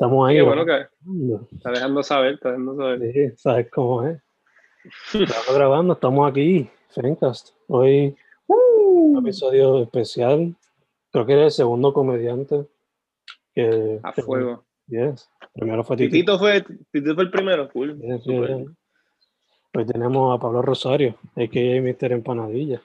[0.00, 0.36] Estamos ahí.
[0.36, 0.86] Qué bueno que
[1.54, 3.12] está dejando saber, está dejando saber.
[3.12, 4.18] Sí, sabes cómo es.
[5.12, 7.50] Estamos grabando, estamos aquí, Fencast.
[7.66, 10.56] Hoy un episodio especial.
[11.12, 12.66] Creo que eres el segundo comediante
[13.54, 14.00] que...
[14.02, 14.64] A fuego.
[14.86, 15.28] Yes.
[15.52, 16.12] Primero fue Titi.
[16.12, 18.00] Titito fue, Titito fue el primero, cool.
[18.00, 18.68] Yes, yes.
[19.74, 21.82] Hoy tenemos a Pablo Rosario, a.k.a.
[21.82, 22.12] Mr.
[22.12, 22.80] Empanadilla.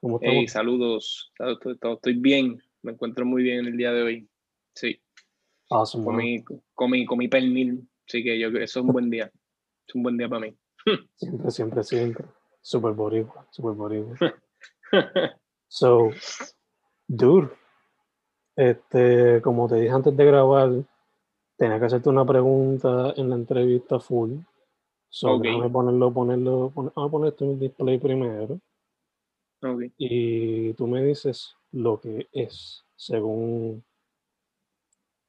[0.00, 0.34] ¿Cómo estamos?
[0.34, 1.30] Hey, saludos.
[1.38, 2.58] Estoy bien.
[2.80, 4.28] Me encuentro muy bien el día de hoy.
[4.74, 4.98] Sí,
[5.70, 7.88] Awesome, comí, comí, comí pernil.
[8.06, 9.30] Así que yo, eso es un buen día.
[9.86, 10.56] Es un buen día para mí.
[11.16, 12.24] Siempre, siempre, siempre.
[12.60, 14.16] Super boricua, super boricua.
[15.66, 16.10] So,
[17.08, 17.50] dude,
[18.54, 20.70] este, como te dije antes de grabar,
[21.56, 24.36] tenía que hacerte una pregunta en la entrevista full.
[25.08, 25.42] So, Ok.
[25.42, 28.60] déjame ponerlo, ponerlo, pon- vamos a poner esto en el display primero.
[29.62, 29.82] Ok.
[29.98, 33.82] Y tú me dices lo que es, según,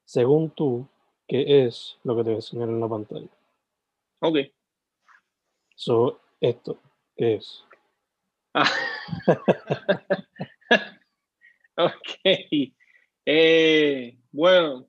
[0.05, 0.87] según tú,
[1.27, 3.27] qué es lo que te voy a enseñar en la pantalla.
[4.19, 4.37] Ok.
[5.75, 6.79] So, esto,
[7.17, 7.63] ¿qué es?
[8.53, 8.69] Ah.
[11.77, 12.71] ok.
[13.25, 14.87] Eh, bueno.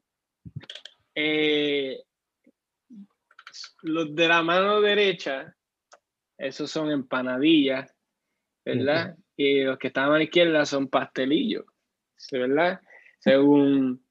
[1.15, 2.03] eh,
[3.83, 5.57] los de la mano derecha,
[6.39, 7.95] esos son empanadillas,
[8.65, 9.17] ¿verdad?
[9.37, 11.65] Y los que estaban a la izquierda son pastelillos,
[12.17, 12.81] ¿sí, ¿verdad?
[13.19, 14.06] Según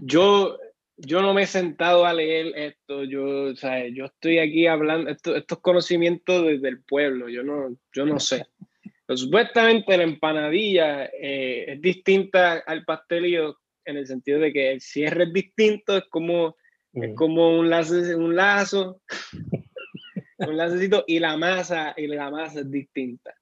[0.00, 0.58] yo,
[0.96, 5.10] yo no me he sentado a leer esto, yo, o sea, yo estoy aquí hablando,
[5.10, 8.46] esto- estos conocimientos desde el pueblo, yo no, yo no sé.
[9.06, 14.80] Pero supuestamente la empanadilla eh, es distinta al pastelillo en el sentido de que el
[14.82, 16.56] cierre es distinto, es como,
[16.92, 17.14] es Mm.
[17.14, 19.02] como un, lazo, un lazo,
[20.38, 23.34] un lacecito, y la masa, y la masa es distinta.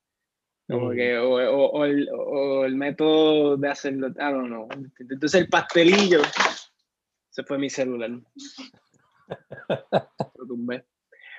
[0.69, 0.97] Como Mm.
[0.97, 4.69] que, o, o- o el, o el método de hacerlo, I don't know.
[4.99, 6.21] Entonces el pastelillo,
[7.31, 8.11] se fue mi celular.
[10.39, 10.85] Lo tumbé.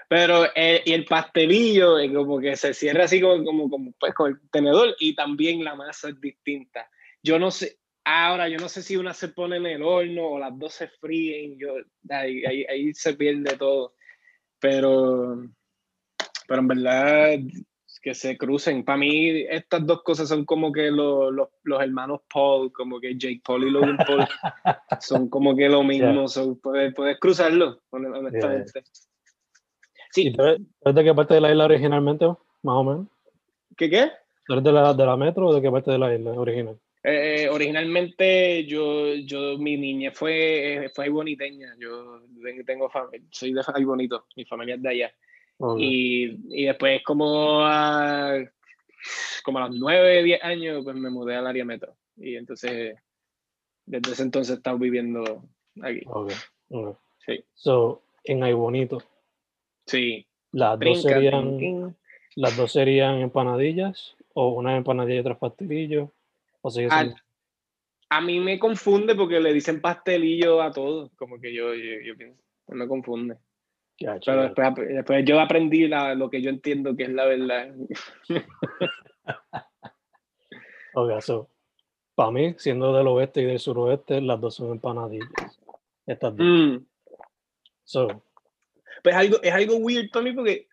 [0.10, 4.14] Pero eh, y el pastelillo eh, como que se cierra así como, como, como, pues,
[4.14, 6.90] con el tenedor y también la masa es distinta.
[7.22, 10.40] Yo no sé, ahora yo no sé si una se pone en el horno o
[10.40, 11.76] las dos se fríen, yo,
[12.10, 13.96] ahí, ahí, ahí se pierde todo.
[14.60, 15.44] Pero,
[16.48, 17.40] pero en verdad
[18.00, 18.84] que se crucen.
[18.84, 23.18] Para mí estas dos cosas son como que los, los, los hermanos Paul, como que
[23.18, 24.25] Jake Paul y Logan Paul,
[25.02, 26.28] son como que lo mismo.
[26.28, 28.84] so, puedes, puedes cruzarlo, hon- honestamente.
[30.16, 32.84] ¿Y Sí, tú eres, tú eres de qué parte de la isla originalmente, más o
[32.84, 33.07] menos?
[33.75, 34.12] ¿qué qué?
[34.46, 36.80] ¿Tú eres de la, de la metro o de qué parte de la isla original?
[37.03, 41.75] Eh, originalmente yo, yo, mi niña fue, eh, fue ahí boniteña.
[41.80, 42.90] Yo ten- tengo
[43.31, 45.12] soy de ahí bonito, mi familia es de allá.
[45.78, 48.38] Y, y después como a,
[49.44, 51.95] como a los 9, 10 años, pues me mudé al área metro.
[52.15, 52.95] Y entonces,
[53.86, 55.44] desde ese entonces he estado viviendo
[55.81, 56.01] aquí.
[56.06, 56.31] Ok,
[56.69, 56.98] ok.
[57.25, 59.01] Sí, So, en Aybonito,
[59.86, 60.25] sí.
[60.51, 61.95] las dos serían,
[62.36, 66.10] las dos serían empanadillas, o una empanadilla y otras pastelillos,
[66.62, 67.13] o sigue Ah,
[68.10, 71.10] A mí me confunde porque le dicen pastelillo a todo.
[71.18, 73.38] Como que yo, yo, yo pienso, me confunde.
[74.00, 77.74] Gacho, Pero después, después yo aprendí la- lo que yo entiendo que es la verdad.
[80.94, 81.50] Ok, so,
[82.16, 85.30] para mí, siendo del oeste y del suroeste, las dos son empanadillas.
[86.08, 86.46] Estas dos.
[86.48, 86.86] Mm.
[87.84, 88.24] So,
[89.04, 90.68] Pues algo, es algo weird para mí porque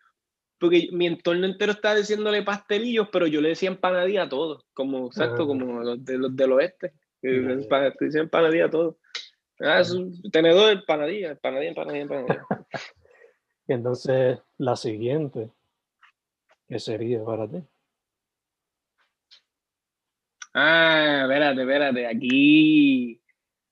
[0.57, 5.05] porque mi entorno entero estaba diciéndole pastelillos, pero yo le decía empanadilla a todos, como
[5.07, 5.47] exacto, Ah.
[5.47, 6.93] como los, de, los del oeste.
[7.21, 7.55] que Ya, ya.
[7.55, 8.95] empa- te dicen empanadilla a todos.
[9.59, 12.45] Ah, es un tenedor de empanadilla, empanadilla, empanadilla, empanadilla.
[13.67, 15.49] Y entonces la siguiente,
[16.67, 17.63] ¿qué sería para ti?
[20.53, 23.19] Ah, espérate, espérate, aquí,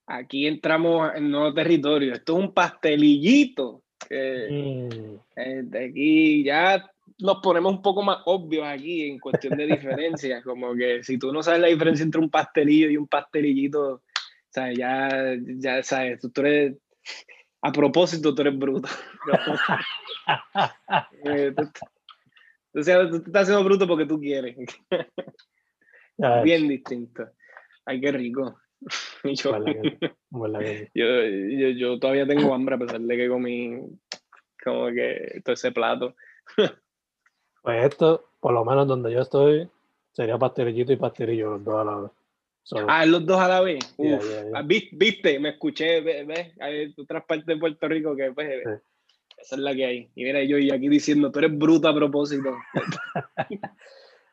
[0.06, 2.13] aquí entramos en nuevo territorio.
[2.13, 3.84] Esto es un pastelillito.
[4.10, 6.86] que, Mm, eh, de aquí ya
[7.19, 10.44] nos ponemos un poco más obvios aquí en cuestión de diferencias.
[10.45, 14.01] como que si tú no sabes la diferencia entre un pastelillo y un pastelillito,
[14.50, 14.78] ¿sabes?
[14.78, 16.78] Ya, ya sabes, tú, tú eres.
[17.63, 18.89] A propósito, tú eres bruto.
[21.25, 21.69] Eh, tú-
[22.80, 24.57] o sea, tú te estás haciendo bruto porque tú quieres.
[26.44, 27.30] Bien distinto.
[27.86, 28.60] Ay, qué rico.
[30.94, 33.80] Yo, yo, yo, yo todavía tengo hambre a pesar de que comí
[34.62, 36.16] como que todo ese plato.
[37.62, 39.69] Pues esto, por lo menos donde yo estoy,
[40.12, 42.12] sería pastelillito y pastelillo los dos a la vez.
[42.63, 43.80] So, Ah, los dos a la vez.
[43.98, 44.24] Yeah, Uf.
[44.24, 44.51] yeah, yeah.
[44.56, 48.50] Ah, vi- Viste, me escuché, ve- ves, hay otras partes de Puerto Rico que pues,
[49.38, 50.10] esa es la que hay.
[50.15, 52.56] Y mira, yo y aquí diciendo, tú eres bruta a propósito.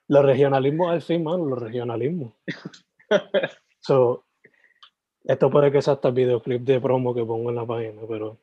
[0.09, 2.32] los regionalismos al fin, mano, los regionalismos.
[3.82, 4.25] So,
[5.25, 8.37] esto puede que sea hasta el videoclip de promo que pongo en la página, pero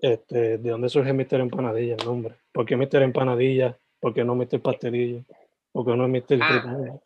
[0.00, 1.40] este, ¿de dónde surge Mr.
[1.40, 2.36] Empanadilla el nombre?
[2.52, 3.02] ¿Por qué Mr.
[3.02, 3.78] Empanadilla?
[4.00, 4.60] ¿Por qué no Mr.
[4.62, 5.24] Pastelillo?
[5.72, 6.38] ¿Por qué no Mr.
[6.40, 6.98] Ah.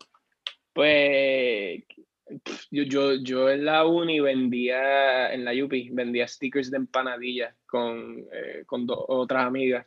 [0.73, 1.83] Pues
[2.71, 8.25] yo, yo, yo en la uni vendía, en la UPI, vendía stickers de empanadilla con,
[8.33, 9.87] eh, con dos otras amigas.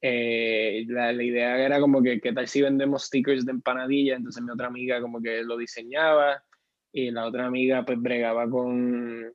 [0.00, 4.16] Eh, la, la idea era como que, ¿qué tal si vendemos stickers de empanadilla?
[4.16, 6.42] Entonces mi otra amiga como que lo diseñaba
[6.92, 9.32] y la otra amiga pues bregaba con,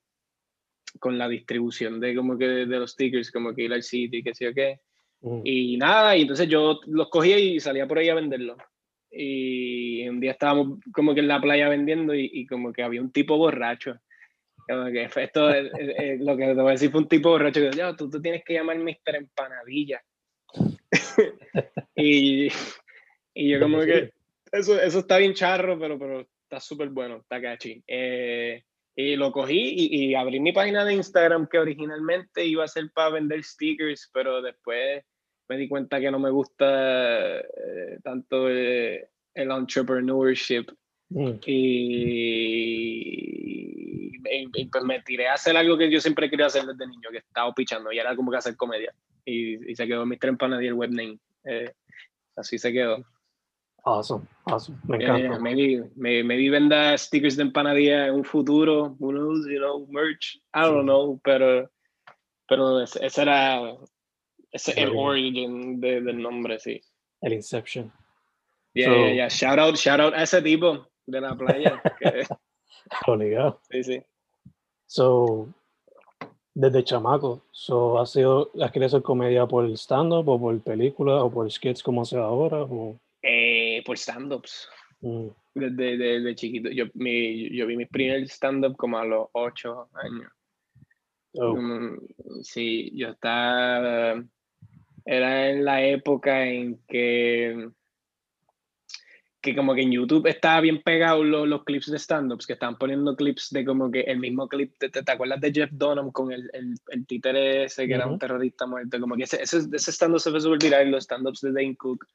[0.99, 4.19] con la distribución de como que de, de los stickers, como que ir al sitio
[4.19, 4.79] y qué sé yo qué.
[5.21, 5.41] Mm.
[5.43, 8.57] Y nada, y entonces yo los cogía y salía por ahí a venderlos.
[9.11, 13.01] Y un día estábamos como que en la playa vendiendo y, y como que había
[13.01, 13.99] un tipo borracho.
[14.67, 17.59] Como que esto, eh, eh, lo que te voy a decir fue un tipo borracho
[17.59, 19.15] que "Ya, tú, tú tienes que llamar Mr.
[19.15, 20.01] Empanadilla.
[21.95, 22.47] y,
[23.33, 24.11] y yo como que,
[24.51, 27.83] eso, eso está bien charro, pero, pero está súper bueno, está catchy.
[27.87, 28.63] Eh,
[28.95, 32.91] y lo cogí y, y abrí mi página de Instagram que originalmente iba a ser
[32.93, 35.03] para vender stickers, pero después
[35.51, 40.71] me di cuenta que no me gusta eh, tanto eh, el entrepreneurship
[41.13, 41.39] Mm.
[41.45, 41.51] y,
[44.23, 47.09] y- y, pues me tiré a hacer algo que yo siempre quería hacer desde niño,
[47.11, 48.93] que estaba pichando y era como que hacer comedia.
[49.25, 50.29] Y, y se quedó Mr.
[50.29, 51.19] Empanadilla el webname.
[51.43, 51.69] Eh,
[52.37, 53.03] así se quedó.
[53.83, 54.77] Awesome, awesome.
[54.87, 55.39] Me Eh, encanta.
[55.39, 60.37] maybe, maybe, maybe venda stickers de empanadilla en un futuro, who knows, you know, merch,
[60.53, 61.69] I don't know, pero,
[62.47, 63.59] pero ese era
[64.51, 66.81] ese, el origin de- del nombre, sí.
[67.21, 67.91] El Inception.
[68.73, 69.27] Yeah, So- yeah, yeah.
[69.29, 71.81] Shout out, shout out a ese tipo de la playa.
[71.99, 72.23] que-
[73.07, 73.59] Obligado.
[73.69, 74.01] sí, sí.
[74.85, 75.47] So,
[76.53, 81.31] desde chamaco, so, ¿has, sido, ¿has querido hacer comedia por stand-up o por película o
[81.31, 82.63] por skits como sea ahora?
[82.63, 84.67] O, Eh, por stand-ups.
[85.01, 86.69] mm, Desde, desde chiquito.
[86.71, 90.31] Yo, mi, yo vi mi primer stand-up como a los ocho años.
[91.35, 91.97] oh, Mm,
[92.41, 94.21] Sí, yo estaba.
[95.05, 97.69] Era en la época en que.
[99.43, 102.77] Que como que en YouTube estaba bien pegado los, los clips de stand-ups, que estaban
[102.77, 104.73] poniendo clips de como que el mismo clip.
[104.77, 108.05] ¿Te, te, te acuerdas de Jeff Dunham con el, el, el títere ese que era
[108.05, 108.99] un terrorista muerto?
[108.99, 112.05] Como que ese, ese, ese stand-up se fue súper viral, los stand-ups de Dane Cook.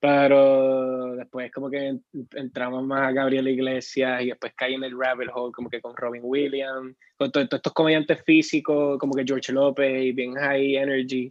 [0.00, 2.04] Pero después como que en-
[2.34, 5.94] entramos más a Gabriel Iglesias y después caí en el rabbit hole como que con
[5.94, 10.76] Robin Williams, con to- todos estos comediantes físicos como que George López y bien high
[10.76, 11.30] energy.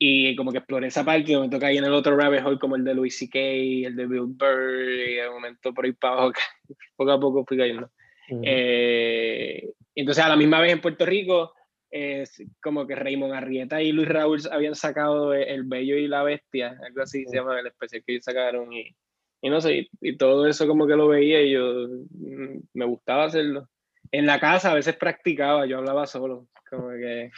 [0.00, 2.58] Y como que exploré esa parte y de momento caí en el otro rabbit hole
[2.58, 6.14] como el de Louis C.K., el de Bill Burr, y de momento por ahí para
[6.14, 6.32] abajo,
[6.96, 7.90] poco a poco fui cayendo.
[8.28, 11.52] mm, Eh, entonces, a la misma vez en Puerto Rico,
[11.90, 16.78] es como que Raymond Arrieta y Luis Raúl habían sacado El Bello y la Bestia,
[16.86, 18.72] algo así se llama el especial que ellos sacaron.
[18.72, 18.94] Y,
[19.40, 22.84] y no sé, y, y todo eso como que lo veía y yo mm, me
[22.84, 23.68] gustaba hacerlo.
[24.12, 27.30] En la casa a veces practicaba, yo hablaba solo, como que,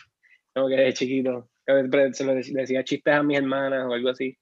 [0.55, 1.49] como que de chiquito.
[1.71, 4.37] A veces se lo decía, decía chistes a mis hermanas o algo así.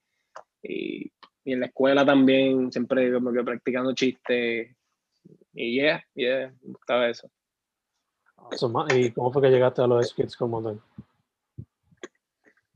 [0.62, 1.10] Y,
[1.44, 4.74] y en la escuela también, siempre como que practicando chistes.
[5.54, 7.30] Y yeah, yeah, me gustaba eso.
[8.94, 10.80] ¿Y cómo fue que llegaste a los skits como tal?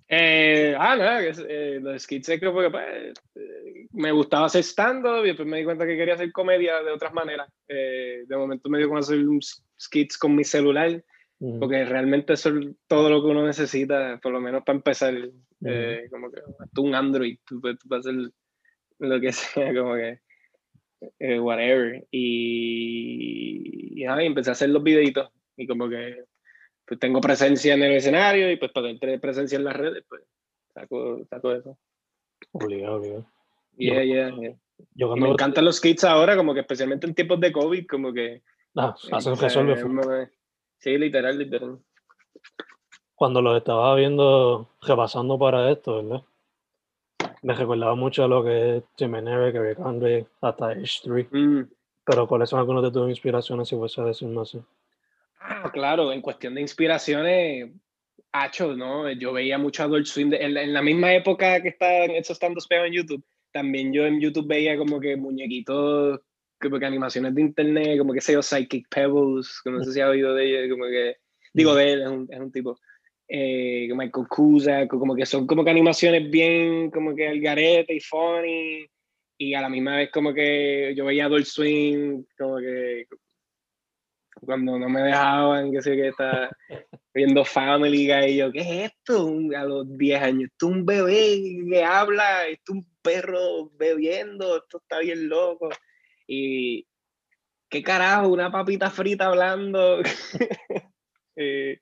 [0.08, 5.24] Eh, ah, es, eh, los skits es que porque, pues, eh, me gustaba hacer stand-up
[5.24, 7.48] y después me di cuenta que quería hacer comedia de otras maneras.
[7.66, 9.40] Eh, de momento me dio con hacer un
[9.80, 11.02] skits con mi celular,
[11.42, 15.12] Mm, porque realmente eso es todo lo que uno necesita, por lo menos para empezar.
[15.64, 16.40] eh, como que
[16.72, 18.30] tú un Android, tú, puedes hacer
[19.00, 20.20] lo que sea, como que
[21.18, 22.06] eh, whatever.
[22.12, 26.26] Y, y, empecé a hacer los videitos y como que
[26.86, 30.22] pues, tengo presencia en el escenario y pues para tener presencia en las redes, pues
[30.72, 31.76] saco, saco eso.
[32.52, 33.26] Obligado, obligado.
[33.76, 34.54] Yeah, yeah, yeah.
[34.94, 38.42] Yo me encantan los kits ahora, como que especialmente en tiempos de COVID, como que...
[38.76, 40.30] Ah, hacen resolver.
[40.82, 41.78] Sí, literal, literal.
[43.14, 46.22] Cuando los estaba viendo, repasando para esto, ¿verdad?
[47.42, 51.28] Me recordaba mucho a lo que es Jim Eric, Eric Andre, hasta H3.
[51.30, 51.70] Mm.
[52.04, 54.60] Pero ¿cuáles son algunas de tus inspiraciones, si decir no sé?
[55.38, 57.70] Ah, claro, en cuestión de inspiraciones,
[58.32, 59.08] Hacho, ¿no?
[59.12, 62.94] Yo veía mucho Adult Swim en, la misma época que estaban esos tantos peos en
[62.94, 63.24] YouTube.
[63.52, 66.20] También yo en YouTube veía como que muñequitos
[66.62, 70.00] como que animaciones de internet, como que sé yo, Psychic Pebbles, que no sé si
[70.00, 71.16] ha oído de ella, como que,
[71.52, 72.78] digo de él, es un, es un tipo,
[73.28, 78.00] eh, Michael Cusack, como que son como que animaciones bien, como que el garete y
[78.00, 78.86] funny,
[79.38, 83.06] y a la misma vez como que yo veía Adult Swing, como que
[84.40, 86.50] cuando no me dejaban, que sé que está
[87.14, 89.34] viendo Family Guy, y yo, ¿qué es esto?
[89.56, 94.58] A los 10 años, esto es un bebé que habla, esto es un perro bebiendo,
[94.58, 95.68] esto está bien loco.
[96.26, 96.86] Y
[97.68, 100.00] qué carajo, una papita frita hablando.
[101.34, 101.80] Eh,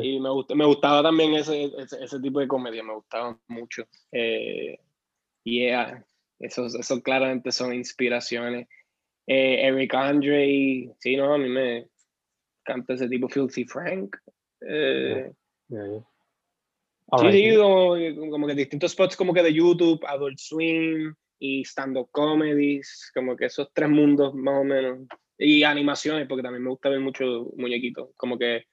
[0.00, 3.84] y me, me gustaba también ese, ese, tipo de comedia, me gustaba mucho.
[4.12, 4.78] Eh,
[5.44, 6.04] y yeah,
[6.38, 8.68] esos, esos claramente son inspiraciones.
[9.26, 11.88] Eh, Eric Andre, sí, no, a mí me
[12.64, 14.16] encanta ese tipo, Filthy Frank.
[14.60, 15.32] Eh,
[15.68, 17.96] sí, sí, como,
[18.30, 23.46] como, que distintos spots como que de YouTube, Adult Swim, y stand-up comedies, como que
[23.46, 25.00] esos tres mundos más o menos.
[25.38, 28.66] Y animaciones, porque también me gusta ver mucho muñequitos, como que,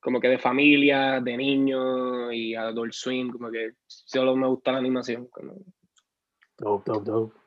[0.00, 4.78] como que de familia, de niños y adult swing, como que solo me gusta la
[4.78, 5.28] animación.
[5.28, 5.54] Como...
[6.58, 7.44] Dope, dope, dope.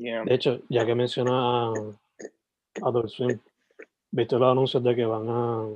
[0.00, 1.72] De hecho, ya que menciona
[2.82, 3.38] Adult Swim,
[4.10, 5.68] ¿viste los anuncios de que van a.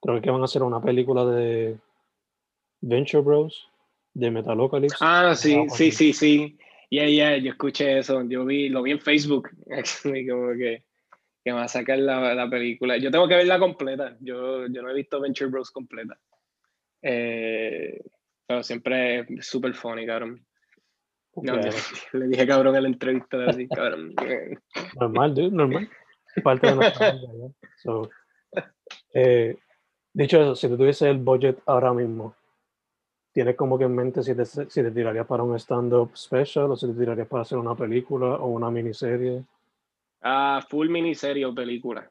[0.00, 1.76] Creo que van a hacer una película de
[2.80, 3.68] Venture Bros.
[4.14, 4.96] de Metalocalypse.
[5.00, 6.58] Ah, sí, sí, sí, sí.
[6.90, 9.50] Yeah, yeah, yo escuché eso, yo vi, lo vi en Facebook,
[10.02, 10.84] como que,
[11.44, 12.96] que me va a sacar la, la, película.
[12.96, 16.18] Yo tengo que verla completa, yo, yo no he visto Venture Bros completa.
[17.02, 18.00] Eh,
[18.46, 20.44] pero siempre es súper funny, cabrón.
[22.12, 24.14] le dije cabrón en la entrevista de así, cabrón.
[24.98, 25.88] normal, dude, normal.
[26.42, 27.52] Parte de nuestra vida,
[27.82, 28.08] so,
[29.12, 29.56] eh,
[30.12, 32.34] dicho eso, si tú tuviese el budget ahora mismo,
[33.38, 36.76] ¿Tienes como que en mente si te, si te tirarías para un stand-up special o
[36.76, 39.44] si te tirarías para hacer una película o una miniserie?
[40.22, 42.10] Ah, full miniserie o película.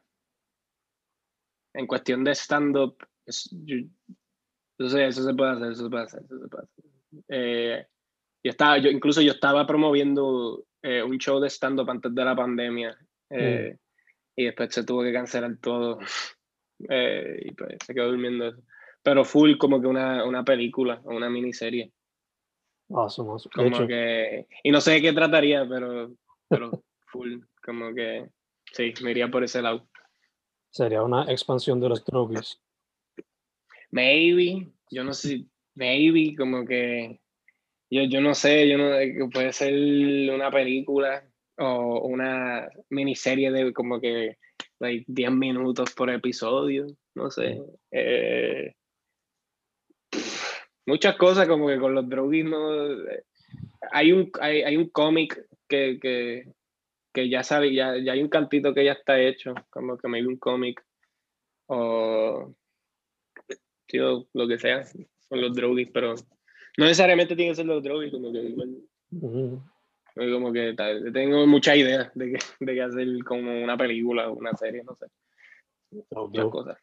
[1.74, 3.46] En cuestión de stand-up, sé,
[4.78, 6.84] eso se puede hacer, eso se puede hacer, eso se puede hacer.
[7.28, 7.86] Eh,
[8.42, 12.34] yo estaba, yo, incluso yo estaba promoviendo eh, un show de stand-up antes de la
[12.34, 12.96] pandemia
[13.28, 13.78] eh, mm.
[14.34, 15.98] y después se tuvo que cancelar todo
[16.78, 18.62] y pues se quedó durmiendo eso
[19.02, 21.92] pero full como que una, una película o una miniserie.
[22.90, 26.12] Awesome, Como que, y no sé de qué trataría, pero,
[26.48, 28.30] pero full, como que
[28.72, 29.86] sí, me iría por ese lado.
[30.70, 32.60] Sería una expansión de los drogues.
[33.90, 37.20] Maybe, yo no sé, maybe, como que
[37.90, 39.72] yo, yo no sé, yo no puede ser
[40.30, 41.26] una película
[41.58, 44.36] o una miniserie de como que
[44.78, 47.60] like, 10 minutos por episodio, no sé.
[47.90, 48.74] Eh,
[50.88, 52.46] muchas cosas como que con los droguis
[53.92, 56.48] hay un hay, hay un cómic que, que,
[57.12, 60.26] que, ya sabe ya, ya hay un cantito que ya está hecho como que me
[60.26, 60.82] un cómic
[61.66, 62.54] o
[63.86, 64.82] tío, lo que sea
[65.28, 66.14] con los droguis pero
[66.78, 68.54] no necesariamente tiene que ser los droguis como que
[70.32, 70.74] como que
[71.12, 74.96] tengo muchas ideas de que, de que hacer como una película o una serie no
[74.96, 75.06] sé
[76.10, 76.78] muchas cosas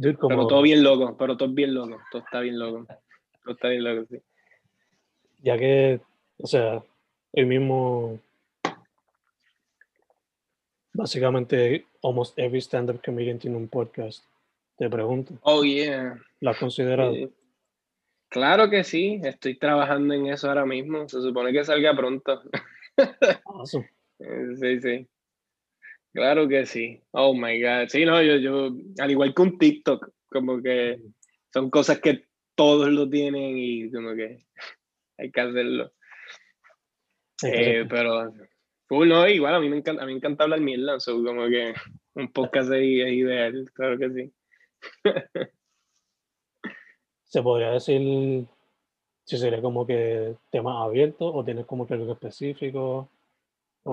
[0.00, 2.86] pero todo bien loco, pero todo bien loco, todo está bien loco.
[3.44, 4.18] Todo está bien loco, sí.
[5.42, 6.00] Ya que,
[6.38, 6.82] o sea,
[7.32, 8.18] el mismo,
[10.92, 14.24] básicamente, almost every stand-up comedian tiene un podcast.
[14.76, 15.34] Te pregunto.
[15.42, 16.16] Oh, yeah.
[16.40, 17.12] ¿Lo has considerado?
[18.28, 21.08] Claro que sí, estoy trabajando en eso ahora mismo.
[21.08, 22.42] Se supone que salga pronto.
[23.44, 23.88] Awesome.
[24.56, 25.08] Sí, sí.
[26.18, 27.00] Claro que sí.
[27.12, 27.86] Oh my God.
[27.88, 31.00] Sí, no, yo, yo, al igual que un TikTok, como que
[31.52, 32.24] son cosas que
[32.56, 34.44] todos lo tienen y como que
[35.18, 35.92] hay que hacerlo.
[37.44, 38.32] Eh, pero,
[38.90, 41.72] no, igual a mí me encanta, a mí me encanta hablar mierda, so, como que
[42.14, 44.32] un podcast ahí es ideal, claro que sí.
[47.22, 48.44] se podría decir
[49.24, 53.08] si sería como que temas abiertos o tienes como que algo específico.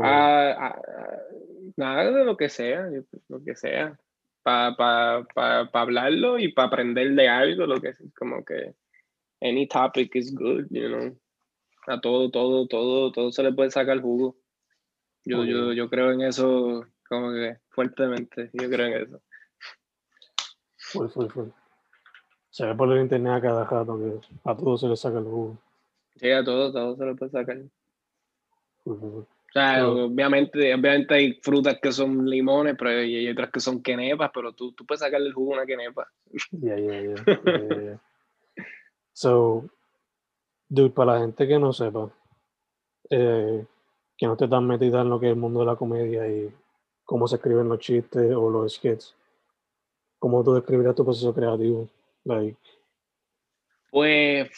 [0.04, 0.82] Ah, ah,
[1.78, 2.90] nada de lo que sea,
[3.28, 3.98] lo que sea.
[4.44, 8.76] Para pa, pa, hablarlo y para aprender de algo, lo que es como que
[9.42, 11.18] any topic is good, you know.
[11.88, 14.36] A todo, todo, todo, todo se le puede sacar jugo.
[15.24, 19.22] Yo, yo, yo creo en eso como que fuertemente, yo creo en eso.
[20.78, 21.50] Full, full, full.
[22.50, 25.26] Se ve por el internet a cada rato que a todos se le saca el
[25.26, 25.58] jugo.
[26.16, 27.58] Sí, a todos, a todos se le puede sacar.
[28.86, 29.26] O
[29.60, 34.54] sea, obviamente, obviamente hay frutas que son limones, pero hay otras que son quenepas, pero
[34.54, 36.08] tú, tú puedes sacarle el jugo a una quenepa.
[36.52, 38.00] Ya, ya, ya.
[39.18, 39.70] So,
[40.68, 42.12] dude, para la gente que no sepa,
[43.10, 43.66] eh,
[44.18, 46.54] que no esté tan metida en lo que es el mundo de la comedia y
[47.06, 49.16] cómo se escriben los chistes o los skits,
[50.20, 51.88] ¿cómo tú describirías tu proceso creativo?
[53.90, 54.50] Pues,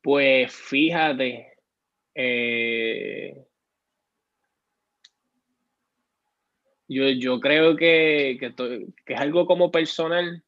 [0.00, 1.53] pues fíjate,
[2.14, 3.46] eh,
[6.88, 10.42] yo, yo creo que, que, es algo como personal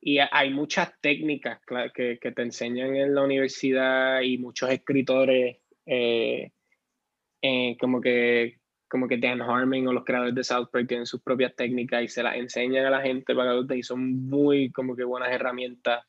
[0.00, 1.60] y hay muchas técnicas
[1.94, 6.50] que, que, te enseñan en la universidad y muchos escritores eh,
[7.42, 11.22] eh, como que como que Dan Harmon o los creadores de South Park tienen sus
[11.22, 14.94] propias técnicas y se las enseñan a la gente para que y son muy como
[14.94, 16.04] que buenas herramientas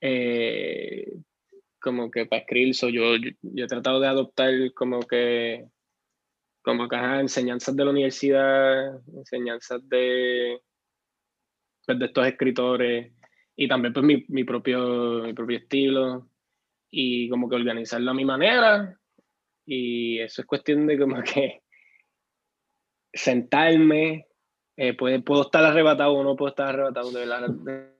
[0.00, 1.12] eh,
[1.80, 2.74] como que para escribir.
[2.74, 5.66] yo, yo, he tratado de adoptar como que
[6.62, 10.60] como que enseñanzas de la universidad, enseñanzas de,
[11.86, 13.12] pues, de estos escritores
[13.56, 16.28] y también pues mi, mi, propio, mi propio estilo
[16.90, 18.98] y como que organizarlo a mi manera
[19.64, 21.62] y eso es cuestión de como que
[23.12, 24.26] sentarme,
[24.76, 27.94] eh, puedo estar arrebatado o no puedo estar arrebatado, de verdad.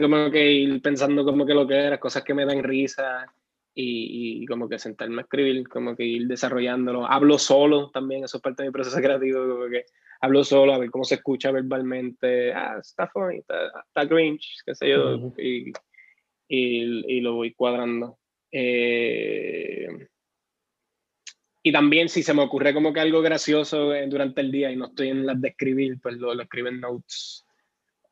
[0.00, 3.26] Como que ir pensando como que lo que era, cosas que me dan risa
[3.74, 7.06] y, y, como que sentarme a escribir, como que ir desarrollándolo.
[7.06, 9.84] Hablo solo también, eso es parte de mi proceso creativo, como que
[10.20, 12.52] hablo solo a ver cómo se escucha verbalmente.
[12.52, 15.72] Ah, está funny, está, está cringe, qué sé yo, y,
[16.48, 18.18] y, y, lo voy cuadrando.
[18.50, 20.08] Eh,
[21.62, 24.76] y también si se me ocurre como que algo gracioso eh, durante el día y
[24.76, 27.44] no estoy en las de escribir, pues lo, lo escribo en notes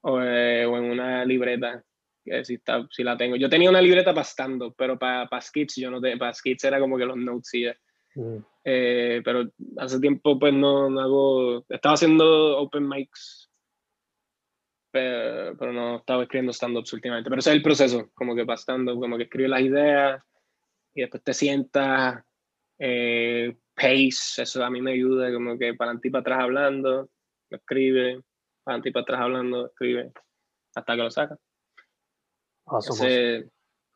[0.03, 1.83] o, eh, o, en una libreta,
[2.25, 3.37] que si, está, si la tengo.
[3.37, 6.65] Yo tenía una libreta para stand pero para, para skits yo no tenía, para skits
[6.65, 7.67] era como que los notes y
[8.15, 8.45] mm.
[8.65, 13.51] eh, pero hace tiempo pues no, no, hago, estaba haciendo open mics,
[14.91, 17.29] pero, pero no estaba escribiendo stand-ups últimamente.
[17.29, 20.23] Pero ese es el proceso, como que para stand-up, como que escribes las ideas
[20.95, 22.25] y después te sientas
[22.79, 27.11] eh, pace, eso a mí me ayuda, como que para adelante y para atrás hablando,
[27.51, 28.21] escribe,
[28.69, 30.13] para adelante y para atrás hablando, escribe,
[30.75, 31.39] hasta que lo saca.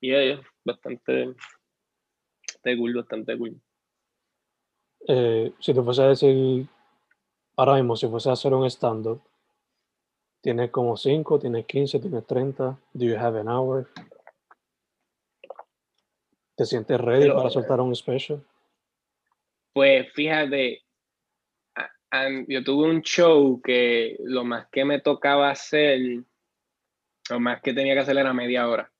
[0.00, 3.60] y yeah, bastante, bastante cool, bastante cool.
[5.08, 6.66] Eh, si te fuese a decir,
[7.56, 9.20] ahora mismo, si fuese a hacer un stand-up,
[10.40, 13.88] tienes como 5, tienes 15, tienes 30, do you have an hour?
[16.56, 18.42] ¿Te sientes ready para soltar un special?
[19.74, 20.81] Pues fíjate,
[22.48, 25.98] yo tuve un show que lo más que me tocaba hacer,
[27.30, 28.92] lo más que tenía que hacer era media hora.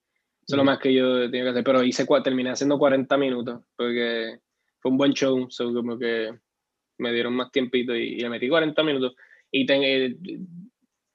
[0.47, 3.63] Eso es lo más que yo tenía que hacer, pero hice, terminé haciendo 40 minutos,
[3.77, 4.39] porque
[4.81, 6.33] fue un buen show, so como que
[6.99, 9.15] me dieron más tiempito y, le metí 40 minutos.
[9.51, 10.17] Y eh,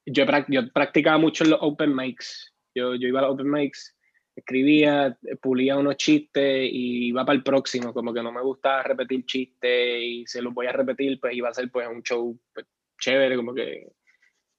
[0.05, 2.53] yo, yo practicaba mucho en los open mics.
[2.75, 3.96] Yo, yo iba a los open mics
[4.38, 9.26] escribía, pulía unos chistes y iba para el próximo, como que no me gusta repetir
[9.26, 12.67] chistes y se los voy a repetir, pues iba a ser pues un show pues,
[13.00, 13.91] chévere, como que,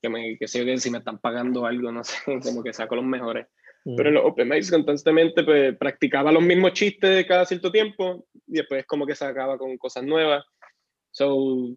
[0.02, 2.96] que, me, que sé que si me están pagando algo, no sé, como que saco
[2.96, 3.46] los mejores.
[3.84, 3.94] Mm.
[3.94, 8.54] Pero en los open mics constantemente pues practicaba los mismos chistes cada cierto tiempo y
[8.54, 10.44] después como que sacaba con cosas nuevas.
[11.12, 11.76] So,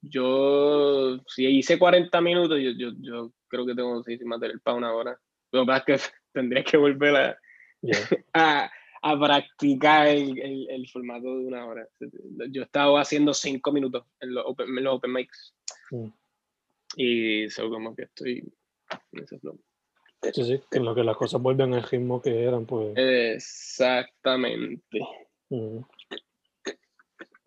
[0.00, 4.94] yo, si hice 40 minutos, yo, yo, yo creo que tengo sí, material para una
[4.94, 5.20] hora.
[5.50, 7.38] Lo que pasa es que tendría que volver a,
[8.34, 8.70] a,
[9.02, 11.88] a, practicar el, el, formato de una hora.
[12.50, 15.54] Yo estaba haciendo cinco minutos en los open, en los open mics.
[15.90, 16.08] Mm.
[16.96, 18.42] Y eso como que estoy
[19.12, 19.58] en ese flow.
[20.32, 22.96] Sí, sí, en lo que las cosas vuelven al ritmo que eran, pues.
[22.96, 25.00] Exactamente.
[25.48, 25.78] Mm.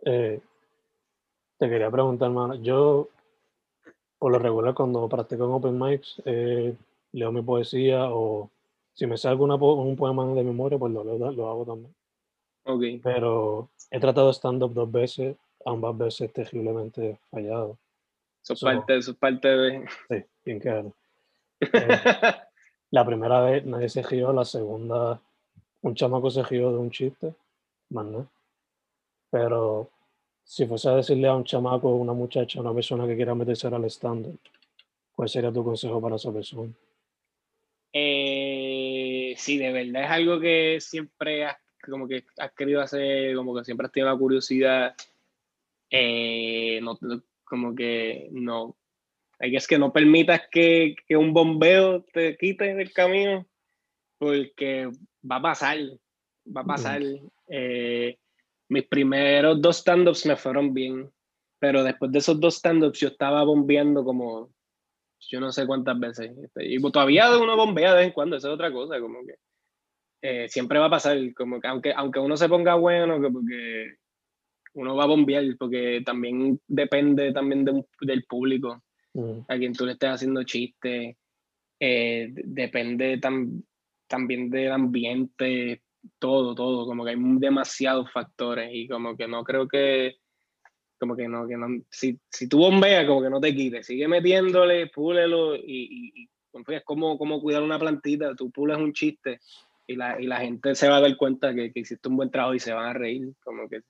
[0.05, 0.41] Eh,
[1.57, 3.09] te quería preguntar, hermano, yo
[4.19, 6.75] por lo regular cuando practico en open mics, eh,
[7.13, 8.49] leo mi poesía o
[8.95, 11.93] si me sale un poema de memoria, pues lo, lo, hago también.
[12.63, 12.99] Okay.
[12.99, 17.77] Pero he tratado stand-up dos veces, ambas veces terriblemente fallado.
[18.41, 19.85] Eso es parte, eso es parte de...
[20.09, 20.93] Sí, bien claro.
[21.59, 21.67] Eh,
[22.91, 25.21] la primera vez nadie se rió, la segunda
[25.85, 27.35] un chamaco se rió de un chiste,
[27.89, 28.27] más no.
[29.29, 29.89] Pero
[30.43, 33.85] si fuese a decirle a un chamaco, una muchacha, una persona que quiera meterse al
[33.85, 34.33] estándar,
[35.15, 36.71] ¿cuál sería tu consejo para esa persona?
[37.93, 38.84] Eh,
[39.35, 43.65] sí, de verdad es algo que siempre has, como que has querido hacer, como que
[43.65, 44.95] siempre has tenido la curiosidad.
[45.89, 46.97] Eh, no,
[47.43, 48.75] como que no,
[49.39, 53.47] es que no permitas que, que, un bombeo te quite del camino,
[54.17, 54.89] porque
[55.29, 55.77] va a pasar,
[56.45, 57.01] va a pasar.
[57.47, 58.17] Eh,
[58.69, 61.11] mis primeros dos stand-ups me fueron bien,
[61.59, 64.49] pero después de esos dos stand-ups yo estaba bombeando como
[65.29, 66.31] yo no sé cuántas veces.
[66.37, 69.35] Este, y todavía uno bombea de vez en cuando, eso es otra cosa, como que
[70.21, 73.95] eh, siempre va a pasar, como que aunque, aunque uno se ponga bueno, que porque
[74.73, 77.65] uno va a bombear, porque también depende también
[78.01, 78.83] del público,
[79.13, 79.41] mm.
[79.47, 81.15] a quien tú le estés haciendo chistes,
[81.79, 83.19] eh, depende
[84.07, 85.83] también del ambiente,
[86.19, 90.15] todo, todo, como que hay demasiados factores y como que no creo que
[91.05, 94.07] como que no, que no, si, si tú bombeas, como que no te quites, sigue
[94.07, 95.61] metiéndole, púlelo y,
[96.15, 96.29] y,
[96.69, 99.39] es como, como cuidar una plantita, tú pules un chiste
[99.85, 102.31] y la, y la gente se va a dar cuenta que, que, hiciste un buen
[102.31, 103.81] trabajo y se van a reír, como que,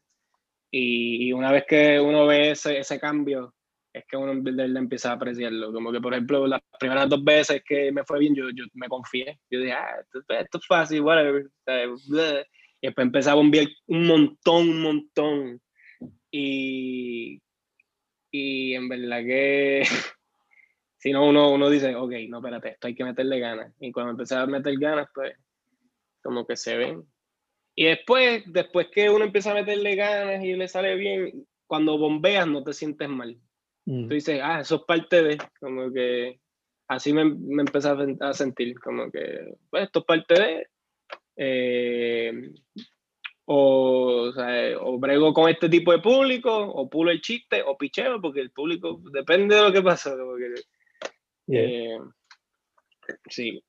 [0.71, 3.53] y, y una vez que uno ve ese, ese cambio,
[3.93, 7.63] es que uno le empieza a apreciarlo, como que por ejemplo las primeras dos veces
[7.65, 10.99] que me fue bien, yo, yo me confié, yo dije, ah, esto, esto es fácil,
[10.99, 11.47] whatever,
[12.81, 15.61] y después empecé a bombear un montón, un montón,
[16.37, 17.41] y,
[18.29, 19.83] y en verdad que
[20.97, 23.73] si no, uno, uno dice, ok, no, espérate, esto hay que meterle ganas.
[23.79, 25.33] Y cuando empecé a meter ganas, pues
[26.21, 27.05] como que se ven.
[27.73, 32.47] Y después, después que uno empieza a meterle ganas y le sale bien, cuando bombeas
[32.47, 33.37] no te sientes mal.
[33.85, 34.07] Mm.
[34.09, 36.41] Tú dices, ah, eso es parte de, como que
[36.89, 40.67] así me, me empecé a, sentir, como que, pues esto es parte de,
[41.37, 42.51] eh,
[43.45, 47.77] o, o, sea, o brego con este tipo de público, o pulo el chiste, o
[47.77, 50.15] picheo, porque el público depende de lo que pasa.
[51.47, 51.97] Eh,
[53.29, 53.63] sí.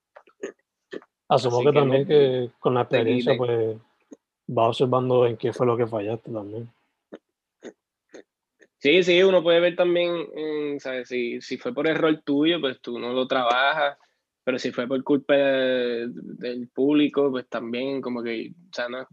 [1.29, 3.77] Asumo que, también que con la experiencia, pues
[4.49, 6.71] va observando en qué fue lo que fallaste también.
[8.79, 11.09] Sí, sí, uno puede ver también, ¿sabes?
[11.09, 13.99] Si, si fue por error tuyo, pues tú no lo trabajas,
[14.45, 19.09] pero si fue por culpa del público, pues también como que, o sea, no,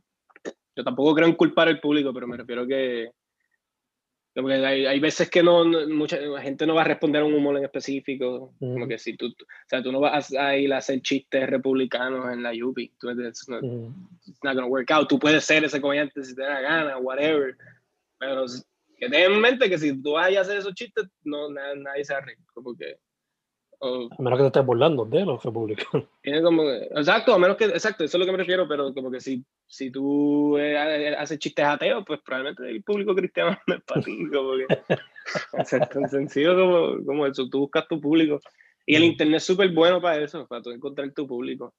[0.76, 3.12] yo tampoco creo en culpar al público, pero me refiero que,
[4.36, 7.66] hay, hay, veces que no, mucha gente no va a responder a un humor en
[7.66, 8.54] específico.
[8.60, 12.32] Como que si tú, o sea, tú no vas a ir a hacer chistes republicanos
[12.34, 12.92] en la UPI.
[13.00, 15.08] Tú, it's, not, not gonna work out.
[15.08, 17.56] Tú puedes ser ese comediante si te da gana, whatever.
[18.18, 18.46] Pero
[18.98, 22.06] que ten en mente que si tú vas a hacer esos chistes, no, nadie, nadie
[22.06, 22.46] se arregla.
[22.54, 22.76] Como
[23.84, 26.08] a menos que te estés burlando de los republicanos.
[26.44, 29.20] como, exacto, a menos que, exacto, eso es lo que me refiero, pero como que
[29.20, 34.02] si, si tú eh, haces chistes ateos, pues probablemente el público cristiano no es para
[34.02, 34.66] ti, como que,
[35.78, 38.40] es tan sencillo como, como eso, tú buscas tu público.
[38.86, 39.06] Y el mm.
[39.06, 41.74] internet es súper bueno para eso, para tú encontrar tu público.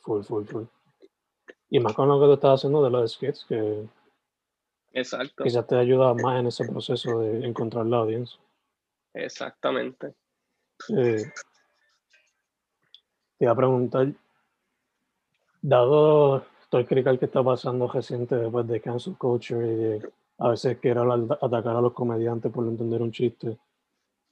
[0.00, 0.64] Full, full, full.
[1.68, 3.84] Y más con lo que tú estás haciendo de los skits, que
[4.92, 5.44] Exacto.
[5.44, 8.38] quizás te ayuda más en ese proceso de encontrar la audiencia.
[9.14, 10.14] Exactamente.
[10.96, 11.24] Eh,
[13.38, 14.12] te iba a preguntar,
[15.62, 20.50] dado todo el crical que está pasando reciente después de cancel culture y de a
[20.50, 23.56] veces quiere atacar a los comediantes por no entender un chiste,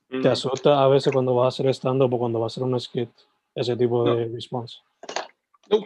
[0.08, 2.78] ¿te asusta a veces cuando vas a hacer stand-up o cuando vas a hacer un
[2.78, 3.10] skit
[3.54, 4.78] ese tipo de response?
[5.70, 5.78] No.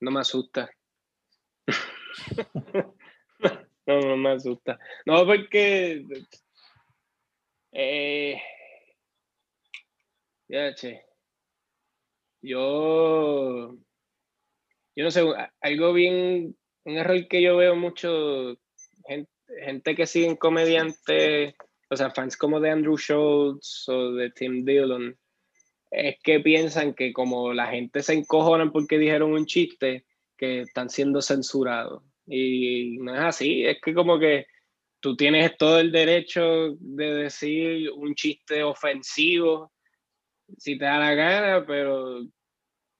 [0.00, 0.70] no me asusta.
[3.86, 4.78] no, no me asusta.
[5.06, 6.04] No, porque
[7.72, 8.40] eh,
[10.52, 11.02] ya, che.
[12.42, 13.74] Yo,
[14.94, 15.22] yo no sé,
[15.60, 18.58] algo bien, un error que yo veo mucho,
[19.64, 21.54] gente, que siguen comediantes,
[21.88, 25.16] o sea, fans como de Andrew Schultz o de Tim Dillon,
[25.90, 30.04] es que piensan que como la gente se encojonan porque dijeron un chiste,
[30.36, 32.02] que están siendo censurados.
[32.26, 34.46] Y no es así, es que como que
[35.00, 39.72] tú tienes todo el derecho de decir un chiste ofensivo
[40.58, 42.24] si te da la gana, pero,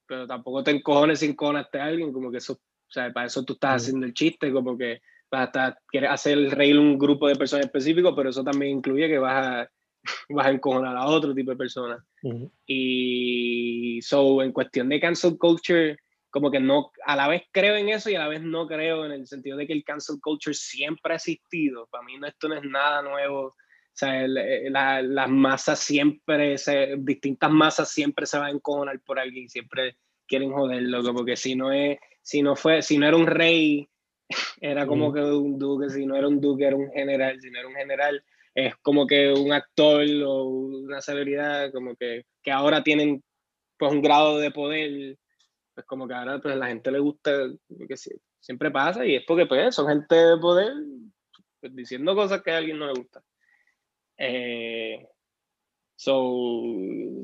[0.06, 3.44] pero tampoco te encojones sin encojonaste a alguien, como que eso, o sea, para eso
[3.44, 7.28] tú estás haciendo el chiste, como que vas a estar, quieres hacer reír un grupo
[7.28, 9.70] de personas específicos, pero eso también incluye que vas a,
[10.30, 12.02] vas a encojonar a otro tipo de personas.
[12.66, 15.96] Y so, en cuestión de cancel culture,
[16.30, 19.04] como que no, a la vez creo en eso y a la vez no creo
[19.04, 21.86] en el sentido de que el cancel culture siempre ha existido.
[21.88, 23.54] Para mí no, esto no es nada nuevo
[23.94, 29.96] sea, las masas siempre, se, distintas masas siempre se van a encojonar por alguien, siempre
[30.26, 33.88] quieren joderlo, porque si no es, si no fue, si no era un rey,
[34.60, 37.58] era como que un duque, si no era un duque, era un general, si no
[37.58, 38.24] era un general,
[38.54, 43.22] es como que un actor o una celebridad, como que, que ahora tienen
[43.78, 45.18] pues un grado de poder,
[45.74, 47.32] pues como que ahora pues a la gente le gusta,
[47.68, 47.96] porque
[48.40, 50.72] siempre pasa y es porque pues son gente de poder
[51.60, 53.22] pues, diciendo cosas que a alguien no le gusta.
[54.18, 55.06] Eh,
[55.96, 56.62] so,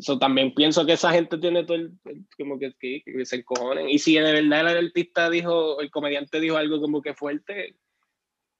[0.00, 1.92] so, también pienso que esa gente tiene todo el,
[2.36, 3.88] como que, que, se encojonen.
[3.88, 7.76] Y si de verdad el artista dijo, el comediante dijo algo como que fuerte,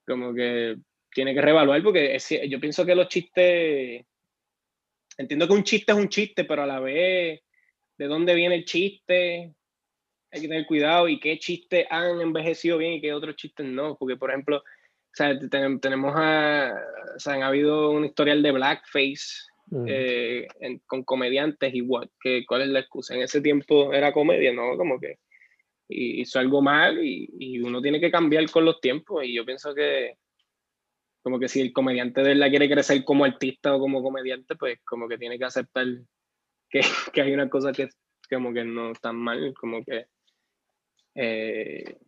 [0.07, 0.77] como que
[1.13, 4.05] tiene que revaluar porque yo pienso que los chistes,
[5.17, 7.41] entiendo que un chiste es un chiste, pero a la vez,
[7.97, 9.55] ¿de dónde viene el chiste?
[10.31, 13.97] Hay que tener cuidado y qué chistes han envejecido bien y qué otros chistes no.
[13.97, 14.63] Porque, por ejemplo,
[15.19, 16.75] tenemos a,
[17.17, 19.49] o sea, han habido un historial de blackface
[19.87, 20.47] eh,
[20.87, 23.15] con comediantes igual, que cuál es la excusa.
[23.15, 24.77] En ese tiempo era comedia, ¿no?
[24.77, 25.19] Como que
[25.89, 29.75] hizo algo mal y, y, uno tiene que cambiar con los tiempos y yo pienso
[29.75, 30.17] que
[31.23, 34.79] como que si el comediante de verdad quiere crecer como artista o como comediante, pues
[34.85, 35.87] como que tiene que aceptar
[36.71, 36.81] que,
[37.13, 37.89] que hay una cosa que
[38.31, 40.07] como que no están mal, como que
[41.15, 41.99] eh,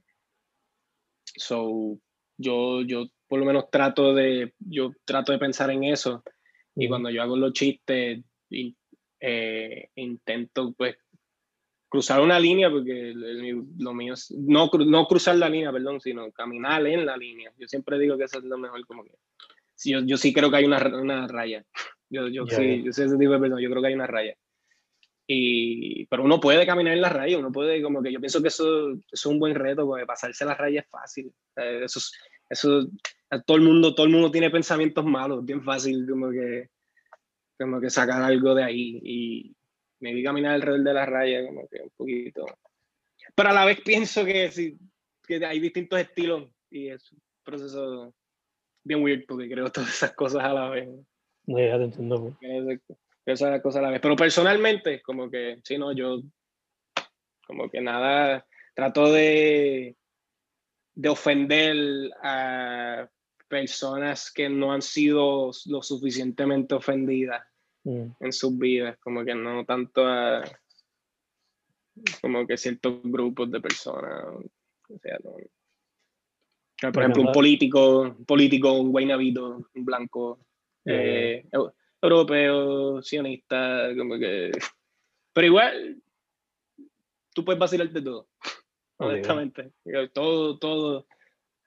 [1.37, 1.99] so
[2.41, 6.23] yo, yo por lo menos trato de, yo trato de pensar en eso
[6.75, 8.21] y cuando yo hago los chistes
[9.21, 10.97] eh, intento pues
[11.89, 16.87] cruzar una línea porque lo mío es no, no cruzar la línea, perdón, sino caminar
[16.87, 17.53] en la línea.
[17.59, 19.11] Yo siempre digo que eso es lo mejor como que
[19.85, 21.65] yo, yo sí creo que hay una, una raya.
[22.09, 24.35] Yo, yo, sí, yo sé ese tipo de persona, yo creo que hay una raya.
[25.33, 28.49] Y, pero uno puede caminar en la raya, uno puede, como que yo pienso que
[28.49, 31.33] eso, es un buen reto, porque pasarse la raya es fácil.
[31.55, 32.01] Eso,
[32.49, 32.89] eso,
[33.47, 36.71] todo el mundo, todo el mundo tiene pensamientos malos, bien fácil como que,
[37.57, 39.57] como que sacar algo de ahí y
[40.01, 42.47] me vi caminar alrededor de la raya como que un poquito.
[43.33, 44.77] Pero a la vez pienso que, sí,
[45.25, 48.13] que hay distintos estilos y es un proceso
[48.83, 50.89] bien weird porque creo todas esas cosas a la vez.
[51.47, 52.37] No, ya te entiendo.
[53.27, 54.01] Esas cosas a la vez.
[54.01, 56.23] Pero personalmente, como que, sí, no, yo
[57.47, 59.97] como que nada, trato de
[60.95, 63.09] de ofender a
[63.49, 67.43] personas que no han sido lo suficientemente ofendidas
[67.85, 68.07] mm.
[68.21, 70.43] en sus vidas, como que no tanto a
[72.21, 74.25] como que ciertos grupos de personas.
[74.89, 75.19] O sea,
[76.93, 80.47] Por ejemplo, un político, un político, un guaynabito, un blanco,
[80.85, 81.45] eh,
[82.03, 84.51] europeo, sionista, como que.
[85.33, 86.03] Pero igual,
[87.35, 88.27] tú puedes vacilarte todo
[89.01, 89.73] honestamente.
[90.13, 91.07] Todo, todo,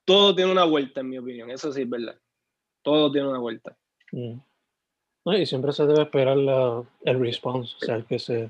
[0.05, 1.49] todo tiene una vuelta, en mi opinión.
[1.49, 2.15] Eso sí es verdad.
[2.81, 3.75] Todo tiene una vuelta.
[4.11, 4.39] Mm.
[5.25, 8.49] y siempre se debe esperar el response, o sea, el que se...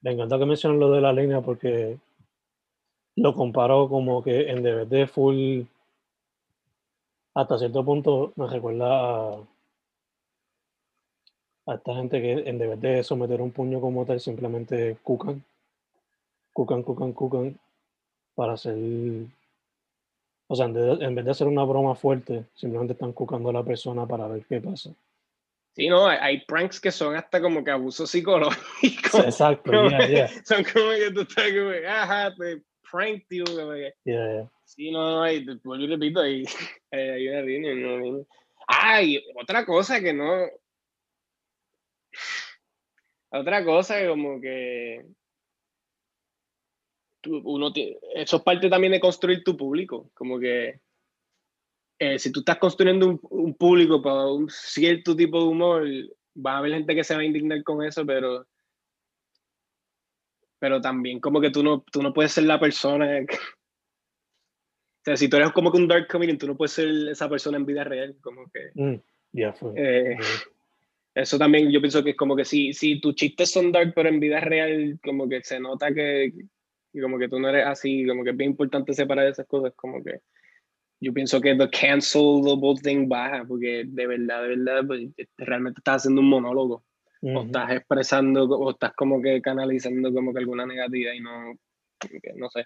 [0.00, 1.98] Me encanta que mencionen lo de la línea porque
[3.16, 5.62] lo comparo como que en DVD full,
[7.34, 9.38] hasta cierto punto me recuerda a,
[11.66, 15.44] a esta gente que en DVD someter un puño como tal simplemente cucan
[16.56, 17.60] cucan, cucan, cucan,
[18.34, 18.74] para hacer,
[20.48, 24.06] o sea, en vez de hacer una broma fuerte, simplemente están cucando a la persona
[24.06, 24.90] para ver qué pasa.
[25.74, 29.18] Sí, no, hay, pranks que son hasta como que abuso psicológico.
[29.18, 29.70] Exacto,
[30.44, 33.44] Son como que tú estás como, ajá, te prank tío.
[33.44, 36.44] Como que, yeah, Sí, no, no, hay, vuelvo y repito, hay,
[36.90, 38.24] hay una línea, no,
[38.66, 40.46] Ay, otra cosa que no.
[43.40, 45.04] Otra cosa que como que
[47.24, 47.72] uno
[48.14, 50.80] eso es parte también de construir tu público, como que
[51.98, 55.84] eh, si tú estás construyendo un, público para un cierto tipo de humor,
[56.36, 58.46] va a haber gente que se va a indignar con eso, pero
[60.58, 65.28] pero también como que tú no, tú no puedes ser la persona o sea, si
[65.28, 67.84] tú eres como que un dark comedian, tú no puedes ser esa persona en vida
[67.84, 68.70] real, como que...
[68.74, 69.00] Mm,
[69.76, 70.16] eh,
[71.16, 74.10] eso también yo pienso que es como que si, si tus chistes son dark, pero
[74.10, 76.30] en vida real, como que se nota que,
[77.00, 80.04] como que tú no eres así, como que es bien importante separar esas cosas, como
[80.04, 80.20] que
[81.00, 86.02] yo pienso que the cancelable thing baja, porque de verdad, de verdad, pues, realmente estás
[86.02, 86.84] haciendo un monólogo,
[87.22, 91.54] o estás expresando, o estás como que canalizando como que alguna negatividad y no,
[92.36, 92.64] no sé.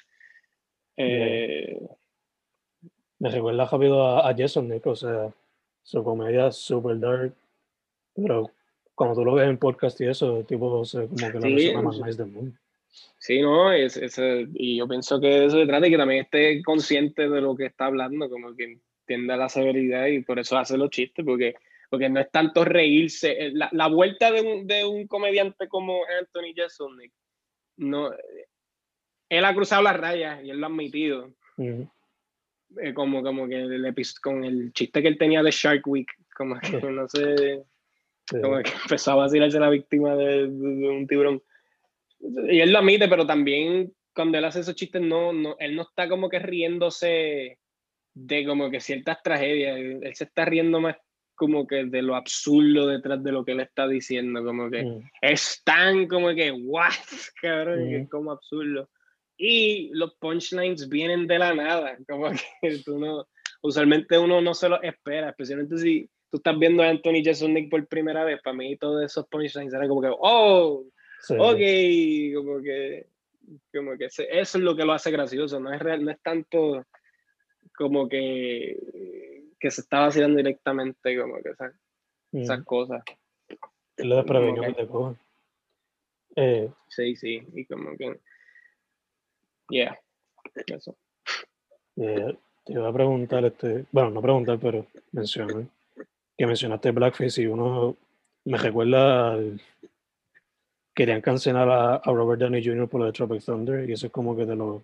[0.96, 1.80] Eh,
[3.20, 5.32] Me recuerda rápido a, a, Jason Nick, o sea,
[5.84, 7.32] su comedia super dark,
[8.22, 8.50] pero
[8.94, 12.00] cuando tú lo ves en podcast y eso, tipo, sea, como que la persona más
[12.00, 12.58] nice del mundo.
[13.18, 14.00] Sí, no, es,
[14.54, 17.66] y yo pienso que eso se trata y que también esté consciente de lo que
[17.66, 18.78] está hablando, como que
[19.10, 21.54] entiende la severidad y por eso hace los chistes, porque,
[21.88, 23.32] porque no es tanto reírse.
[23.46, 27.12] Eh, la, la vuelta de un, de un, comediante como Anthony Jeselnik,
[27.76, 28.10] no,
[29.28, 31.32] él ha cruzado las rayas y él lo ha admitido.
[31.58, 36.58] Eh, como, como que el, con el chiste que él tenía de Shark Week, como
[36.58, 37.64] que no sé,
[38.30, 41.42] como que empezaba a vacilarse la víctima de, un tiburón.
[42.48, 45.82] Y él lo admite, pero también cuando él hace esos chistes, no, no, él no
[45.82, 47.58] está como que riéndose
[48.12, 50.96] de como que ciertas tragedias, él, se está riendo más
[51.34, 55.10] como que de lo absurdo detrás de lo que él está diciendo, como que mm.
[55.22, 56.92] es tan como que, what,
[57.40, 58.90] cabrón, que es como absurdo
[59.42, 63.26] y los punchlines vienen de la nada, como que tú no,
[63.62, 67.86] usualmente uno no se lo espera, especialmente si tú estás viendo a Anthony Jeselnik por
[67.86, 70.84] primera vez, para mí todos esos punchlines eran como que, oh,
[71.30, 71.60] ok,
[72.34, 73.06] como que,
[73.74, 76.84] como que eso es lo que lo hace gracioso, no es, real, no es tanto
[77.76, 78.76] como que,
[79.58, 81.74] que se estaba haciendo directamente, como que esas,
[82.32, 83.02] esas cosas.
[83.96, 85.18] Lo desprevenido que te cojan.
[86.36, 88.20] Eh, sí, sí, y como que
[89.70, 89.96] Yeah,
[90.66, 90.96] eso.
[91.94, 95.66] te iba a preguntar, este, bueno, no preguntar, pero mencionar
[96.40, 97.98] que mencionaste Blackface y uno
[98.46, 99.60] me recuerda al,
[100.94, 102.88] querían cancelar a, Robert Downey Jr.
[102.88, 104.82] por lo de Tropic Thunder y eso es como que de los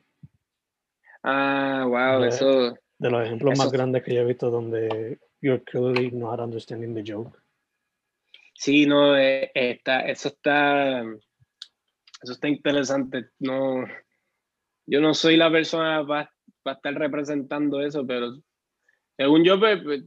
[1.22, 5.64] ah wow de, eso de los ejemplos más grandes que yo he visto donde you're
[5.64, 7.34] clearly not understanding the joke
[8.52, 11.00] sí no eh, está eso está
[12.22, 13.82] eso está interesante no
[14.84, 16.30] yo no soy la persona para,
[16.64, 18.36] estar representando eso, pero
[19.16, 20.04] según yo, pues,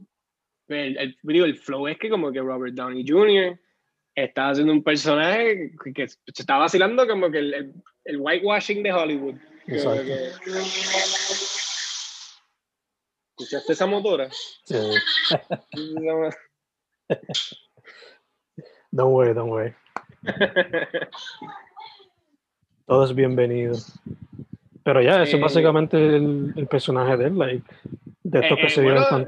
[0.70, 3.58] pues, el, el, flow es que como que Robert Downey Jr.
[4.14, 9.34] estaba haciendo un personaje que, se estaba vacilando como que el, el, whitewashing de Hollywood.
[13.36, 14.30] ¿Escuchaste esa motora?
[14.30, 14.76] Sí.
[18.92, 19.74] don't worry, don't worry.
[22.86, 23.76] Todo es bienvenido.
[24.84, 27.68] Pero ya, eso es básicamente el, el, personaje de él, like,
[28.22, 29.26] de estos eh, que se bueno, eh, pues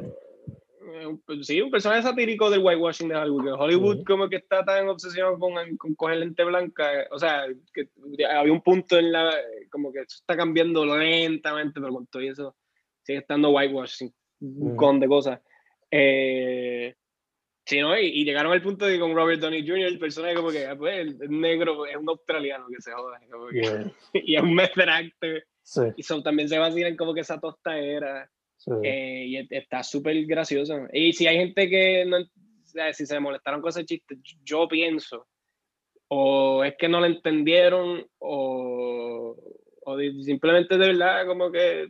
[1.42, 3.61] Sí, un personaje satírico del whitewashing de Hollywood.
[3.61, 7.88] Hollywood como que está tan obsesionado con, con coger lente blanca, o sea, que
[8.25, 9.35] había un punto en la,
[9.70, 12.57] como que está cambiando lentamente, pero con todo eso
[13.03, 15.40] sigue estando whitewashing, un con de cosas.
[15.90, 16.94] Eh,
[17.64, 17.96] Sí, ¿no?
[17.96, 20.77] Y, llegaron al punto de que con Robert Downey Jr., el personaje como que, ah,
[20.77, 23.20] pues, el negro es un australiano que se joda.
[23.20, 23.92] Que,
[24.27, 25.44] y es un method actor.
[25.62, 25.83] Sí.
[25.96, 28.29] Y son, también se vacilan como que esa tosta era.
[28.83, 30.87] Eh, y está súper gracioso.
[30.92, 32.18] Y si hay gente que no,
[32.92, 35.27] si se molestaron con ese chiste, yo pienso,
[36.09, 39.37] o es que no lo entendieron, o,
[39.85, 41.88] o simplemente de verdad como que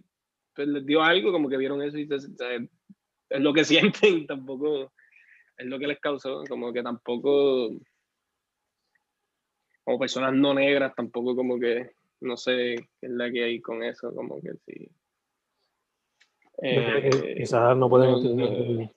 [0.54, 4.92] pues, les dio algo, como que vieron eso y es lo que sienten, tampoco
[5.56, 7.70] es lo que les causó, como que tampoco,
[9.85, 13.82] como personas no negras, tampoco como que, no sé qué es la que hay con
[13.82, 14.88] eso, como que sí.
[16.60, 18.90] Eh, quizás no podemos entender.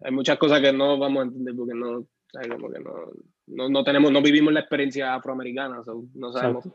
[0.00, 2.06] hay muchas cosas que no vamos a entender porque no,
[2.50, 5.82] como que no, no, tenemos, no vivimos la experiencia afroamericana,
[6.14, 6.68] no sabemos.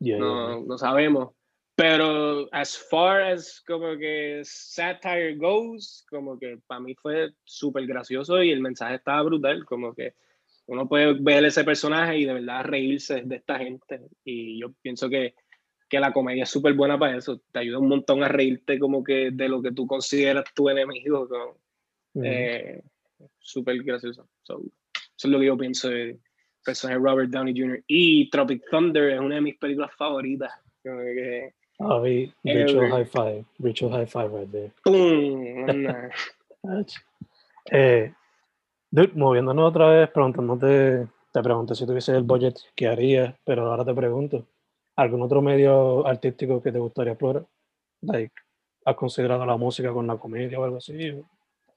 [0.00, 1.30] no, no sabemos.
[1.76, 8.42] Pero as far as como que satire goes, como que para mí fue súper gracioso
[8.42, 10.14] y el mensaje estaba brutal, como que
[10.68, 14.00] uno puede ver ese personaje y de verdad reírse de esta gente.
[14.24, 15.34] Y yo pienso que,
[15.88, 19.04] que la comedia es súper buena para eso, te ayuda un montón a reírte como
[19.04, 21.28] que de lo que tú consideras tu enemigo.
[22.22, 22.82] Eh,
[23.38, 24.28] súper gracioso.
[24.42, 24.62] eso
[25.16, 26.18] es lo que yo pienso de
[26.64, 27.84] personaje Robert Downey Jr.
[27.86, 30.52] Y Tropic Thunder es una de mis películas favoritas.
[30.82, 33.44] Que, Oh, vi virtual high five.
[33.58, 34.72] Virtual high five right there.
[37.70, 38.14] eh,
[38.90, 43.34] dude, moviéndonos otra vez, preguntándote, te pregunté si tuviese el budget, ¿qué harías?
[43.44, 44.46] Pero ahora te pregunto,
[44.96, 47.46] ¿algún otro medio artístico que te gustaría explorar?
[48.02, 48.32] Like,
[48.86, 51.20] ¿Has considerado la música con la comedia o algo así?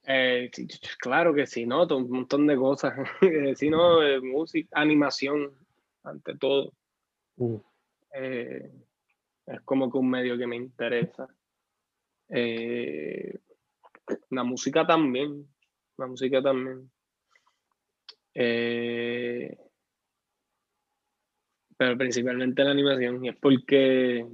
[0.05, 0.51] Eh,
[0.99, 1.87] claro que sí, ¿no?
[1.87, 2.93] Un montón de cosas.
[3.55, 4.03] sí, ¿no?
[4.03, 5.51] Eh, música, animación,
[6.03, 6.71] ante todo.
[7.37, 7.55] Mm.
[8.13, 8.71] Eh,
[9.47, 11.27] es como que un medio que me interesa.
[12.29, 13.39] Eh,
[14.29, 15.47] la música también,
[15.97, 16.91] la música también.
[18.35, 19.57] Eh,
[21.79, 24.27] pero principalmente la animación, y es porque,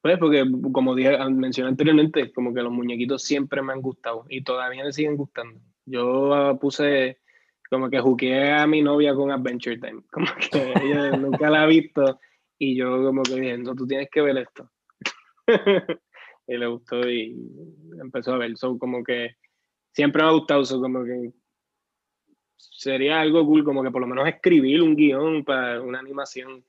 [0.00, 4.42] pues porque como dije, mencioné anteriormente, como que los muñequitos siempre me han gustado y
[4.42, 5.60] todavía me siguen gustando.
[5.84, 7.18] Yo puse,
[7.68, 11.66] como que juqueé a mi novia con Adventure Time, como que ella nunca la ha
[11.66, 12.18] visto
[12.56, 14.70] y yo como que dije, tú tienes que ver esto.
[16.46, 17.36] y le gustó y
[18.00, 18.56] empezó a ver.
[18.56, 19.36] So, como que
[19.92, 21.34] siempre me ha gustado, eso como que
[22.72, 26.64] sería algo cool, como que por lo menos escribir un guion para una animación.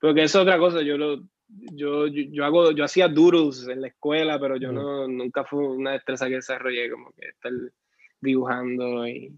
[0.00, 3.88] Porque eso es otra cosa, yo lo, yo, yo, hago, yo hacía doodles en la
[3.88, 7.52] escuela, pero yo no, nunca fue una destreza que desarrollé, como que estar
[8.20, 9.32] dibujando y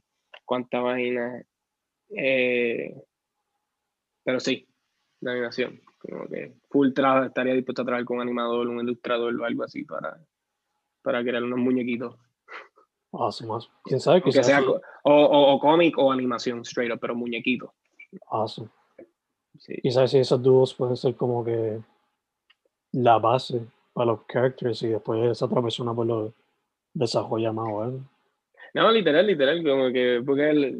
[0.44, 1.42] cuánta vaina.
[2.11, 2.94] Eh,
[4.24, 4.66] pero sí,
[5.20, 5.80] la animación.
[5.99, 9.64] Como que full trabajo, estaría dispuesto a trabajar con un animador, un ilustrador o algo
[9.64, 10.18] así para,
[11.03, 12.16] para crear unos muñequitos.
[13.12, 13.74] Awesome, awesome.
[13.84, 14.22] ¿Quién sabe?
[14.22, 17.72] Que sea, o, o, o cómic o animación straight up, pero muñequito.
[18.30, 18.68] Awesome.
[19.59, 19.74] Sí.
[19.82, 21.80] ¿Y sabes si esos dúos pueden ser como que
[22.92, 26.34] la base para los characters y después esa otra persona pues lo
[26.94, 28.00] desarrolla más o menos?
[28.74, 30.76] No, literal, literal, como que porque,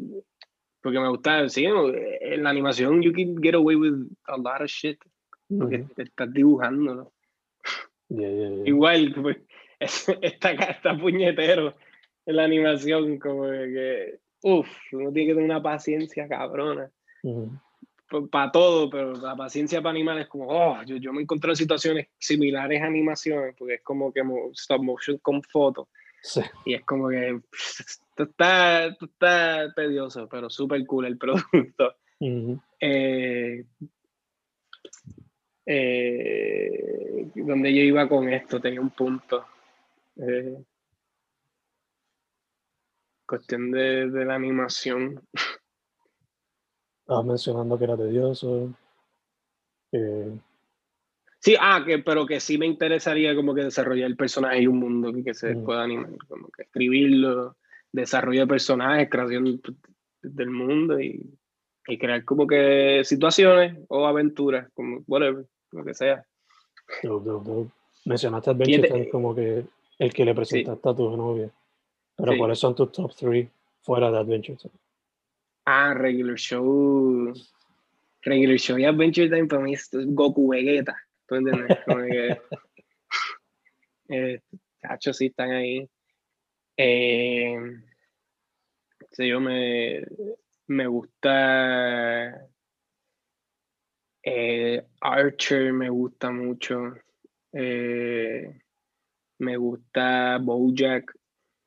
[0.81, 4.67] porque me gusta, sí, en la animación you can get away with a lot of
[4.67, 4.99] shit,
[5.49, 7.11] porque te estás dibujando,
[8.09, 9.37] Igual, pues,
[10.21, 11.75] está, está puñetero
[12.33, 16.89] la animación, como que, uff, uno tiene que tener una paciencia cabrona.
[18.31, 21.55] Para todo, pero la paciencia para animales es como, oh, yo, yo me encontré en
[21.55, 24.21] situaciones similares a animaciones, porque es como que
[24.53, 25.87] stop motion con fotos.
[26.65, 31.95] Y es como que esto está, está tedioso, pero súper cool el producto.
[32.19, 33.63] Eh,
[35.65, 39.45] eh, donde yo iba con esto, tenía un punto.
[40.17, 40.57] Eh,
[43.29, 45.21] cuestión de, de, la animación.
[47.01, 48.73] Estabas mencionando que era tedioso.
[51.39, 54.79] Sí, ah, que, pero que sí me interesaría como que desarrollar el personaje y un
[54.79, 55.63] mundo que, se mm.
[55.63, 57.55] pueda animar, como que escribirlo,
[57.91, 59.61] desarrollo de personajes, creación
[60.21, 61.23] del mundo y,
[61.87, 66.25] y, crear como que situaciones o aventuras, como whatever, lo que sea.
[68.05, 69.63] Mencionaste Adventure Time como que
[69.99, 71.51] el que le presentaste a tu novia,
[72.19, 73.47] pero ¿cuáles son tus top 3
[73.81, 74.73] fuera de Adventure Time?
[75.65, 77.33] Ah, Regular Show.
[78.21, 80.97] Regular Show y Adventure Time para mí es Goku Vegeta.
[81.27, 81.77] ¿Tú entiendes?
[81.85, 82.41] Como que,
[84.09, 84.41] eh,
[85.13, 85.89] sí están ahí.
[86.77, 87.57] Eh,
[89.17, 90.01] yo me,
[90.67, 92.49] me gusta
[94.23, 96.93] eh, Archer, me gusta mucho.
[97.53, 98.61] Eh,
[99.39, 101.18] me gusta Bojack.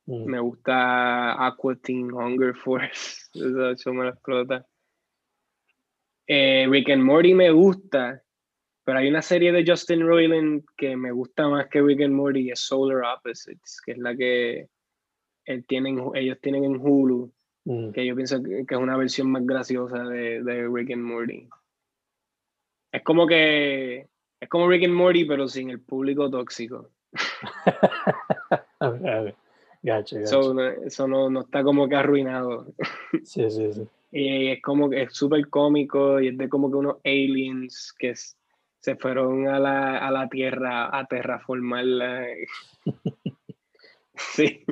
[0.06, 0.26] Mm.
[0.26, 3.28] Me gusta Aqua Teen Hunger Force.
[3.34, 4.66] Eso, me lo explota.
[6.28, 8.22] Rick and Morty me gusta.
[8.84, 12.50] Pero hay una serie de Justin Roiland que me gusta más que Rick and Morty,
[12.50, 14.68] es Solar Opposites, que es la que
[15.44, 17.32] él tienen, ellos tienen en Hulu,
[17.64, 17.92] mm.
[17.92, 21.48] que yo pienso que, es una versión más graciosa de, de, Rick and Morty.
[22.90, 24.08] Es como que
[24.40, 26.90] es como Rick and Morty, pero sin el público tóxico.
[29.82, 30.54] Eso,
[31.08, 32.66] no, no, está como que arruinado.
[33.24, 33.82] sí, sí, sí.
[34.14, 38.10] Y es como que es súper cómico y es de como que unos aliens que
[38.10, 38.36] es,
[38.78, 42.26] se fueron a la, a la Tierra a terraformarla.
[44.14, 44.66] sí,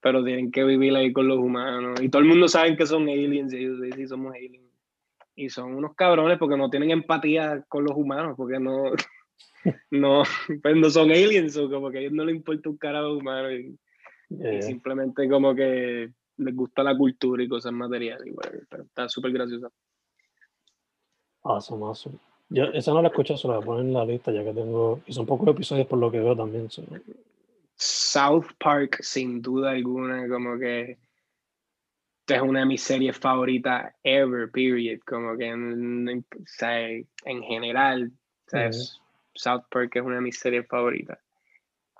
[0.00, 1.98] pero tienen que vivir ahí con los humanos.
[2.02, 4.68] Y todo el mundo sabe que son aliens y ellos dicen, sí, somos aliens.
[5.34, 8.92] Y son unos cabrones porque no tienen empatía con los humanos, porque no,
[9.90, 10.24] no,
[10.62, 13.50] pues no son aliens, o como que a ellos no les importa un carajo humano.
[13.50, 13.78] Y,
[14.60, 18.34] simplemente como que les gusta la cultura y cosas materiales.
[18.68, 19.70] pero está súper graciosa.
[21.42, 22.18] Awesome, awesome.
[22.50, 25.00] Yo esa no la escuché, solo la ponen en la lista ya que tengo.
[25.06, 26.68] Y son pocos episodios por lo que veo también.
[27.76, 30.98] South Park, sin duda alguna, como que
[32.26, 35.00] es una de mis series favoritas ever, period.
[35.06, 36.24] Como que en,
[37.42, 38.12] general,
[39.34, 41.18] South Park es una de mis series favoritas.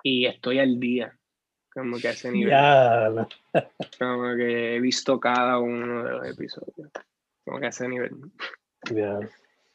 [0.03, 1.18] Y estoy al día,
[1.79, 2.53] como que a ese nivel.
[3.99, 6.89] como que he visto cada uno de los episodios,
[7.45, 8.11] como que a ese nivel.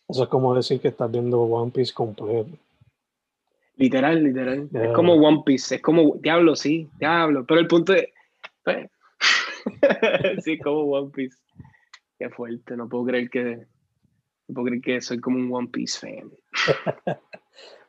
[0.08, 2.50] Eso es como decir que estás viendo One Piece completo.
[3.76, 4.68] Literal, literal.
[4.72, 7.44] Es como One Piece, es como, diablo, sí, diablo.
[7.44, 8.06] Pero el punto es,
[8.62, 8.88] pues,
[10.44, 11.36] sí, como One Piece.
[12.18, 13.66] Qué fuerte, no puedo creer que,
[14.48, 16.30] no puedo creer que soy como un One Piece fan.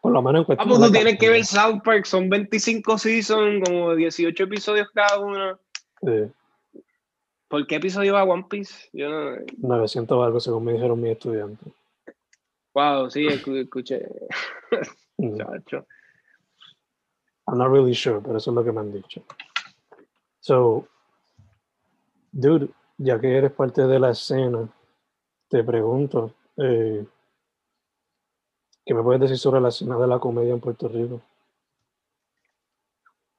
[0.02, 0.68] Por lo menos en cuestión.
[0.68, 5.20] Ah, pues tú tienes que ver South Park, son 25 seasons, como 18 episodios cada
[5.20, 5.60] uno.
[6.02, 6.32] Sí.
[7.48, 8.90] ¿Por qué episodio va One Piece?
[8.94, 9.38] Yo no...
[9.58, 11.74] 900 algo, según me dijeron mis estudiantes.
[12.74, 14.08] Wow, sí, escuché.
[15.18, 15.38] Mm.
[15.38, 15.86] Chacho.
[17.48, 19.24] I'm not really sure, pero eso es lo que me han dicho.
[20.42, 20.90] So,
[22.34, 24.68] dude, ya que eres parte de la escena,
[25.48, 27.06] te pregunto, eh,
[28.86, 31.22] ¿qué me puedes decir sobre la escena de la comedia en Puerto Rico?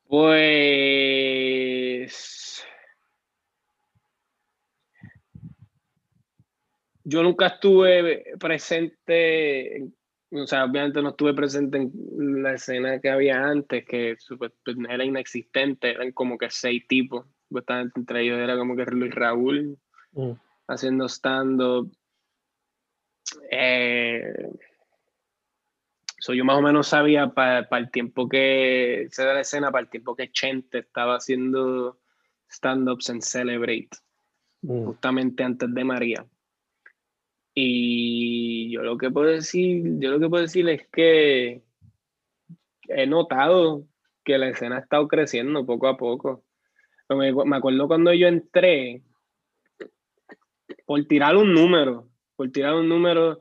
[0.08, 0.76] Pues
[7.08, 9.88] yo nunca estuve presente,
[10.30, 14.52] o sea, obviamente no estuve presente en la escena que había antes, que pues,
[14.88, 17.24] era inexistente, eran como que seis tipos,
[17.94, 19.78] entre ellos era como que Luis Raúl
[20.12, 20.32] mm.
[20.66, 21.92] haciendo stand-up.
[23.50, 24.50] Eh,
[26.34, 29.90] yo más o menos sabía para el tiempo que se da la escena, para el
[29.90, 32.00] tiempo que Chente estaba haciendo
[32.48, 33.90] stand-ups en Celebrate,
[34.62, 34.84] mm.
[34.86, 36.26] justamente antes de María.
[37.54, 41.62] Y yo lo que puedo decir, yo lo que puedo decir es que
[42.88, 43.86] he notado
[44.24, 46.44] que la escena ha estado creciendo poco a poco.
[47.08, 49.02] Me, me acuerdo cuando yo entré,
[50.84, 53.40] por tirar un número, por tirar un número,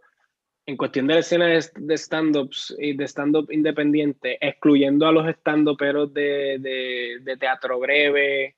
[0.66, 6.12] en cuestión de la escena de, stand-ups y de stand-up independiente, excluyendo a los stand-uperos
[6.14, 8.56] de, de, de, teatro breve,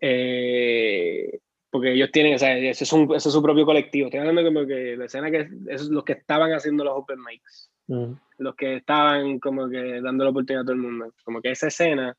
[0.00, 1.40] eh,
[1.70, 4.06] porque ellos tienen, o sea, ese es, un, ese es, su propio colectivo.
[4.06, 7.70] Estoy hablando como que la escena que es los que estaban haciendo los open mics,
[7.88, 8.12] mm.
[8.38, 11.12] los que estaban como que dando la oportunidad a todo el mundo.
[11.24, 12.16] Como que esa escena,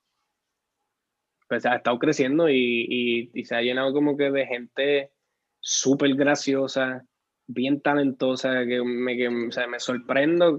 [1.47, 5.11] pues ha estado creciendo y, y, y se ha llenado como que de gente
[5.59, 7.03] súper graciosa,
[7.49, 10.57] bien talentosa, que me, que, o sea, me sorprendo,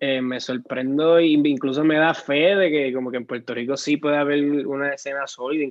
[0.00, 3.76] eh, me sorprendo e incluso me da fe de que como que en Puerto Rico
[3.76, 5.68] sí puede haber una escena sólida,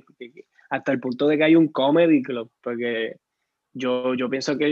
[0.68, 3.16] hasta el punto de que hay un comedy club, porque
[3.72, 4.66] yo, yo pienso que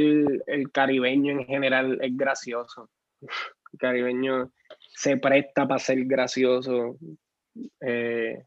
[0.47, 2.91] el, caribeño en general es gracioso.
[3.23, 4.51] El caribeño
[4.95, 6.99] se presta para ser gracioso.
[7.81, 8.45] Eh,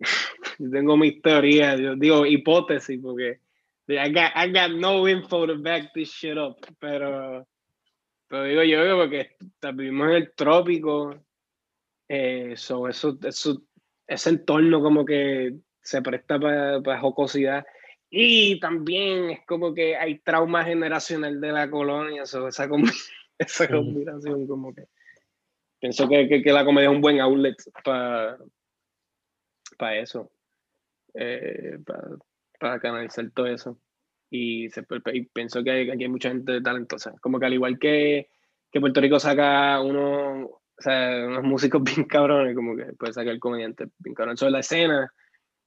[0.72, 3.40] tengo mis teorías, yo digo hipótesis, porque
[3.88, 7.46] I got, I got no info to back this shit up, pero,
[8.28, 9.36] pero digo yo porque
[9.74, 11.14] vivimos en el trópico,
[12.08, 13.18] eh, eso, eso,
[14.06, 17.64] ese entorno como que se presta para jocosidad.
[18.08, 22.46] Y también es como que hay trauma generacional de la colonia, esa,
[23.38, 24.84] esa combinación como que
[25.80, 28.38] pienso que, que, la comedia es un buen outlet para
[29.76, 30.30] para eso,
[31.14, 32.16] eh, para
[32.80, 33.78] canalizar todo eso.
[34.30, 34.82] Y, se,
[35.32, 37.14] pienso que hay, aquí hay mucha gente talentosa.
[37.20, 38.28] Como que al igual que,
[38.70, 43.32] que Puerto Rico saca uno, o sea, unos músicos bien cabrones, como que puede sacar
[43.32, 44.34] el comediante bien cabrón.
[44.34, 45.12] Eso es la escena.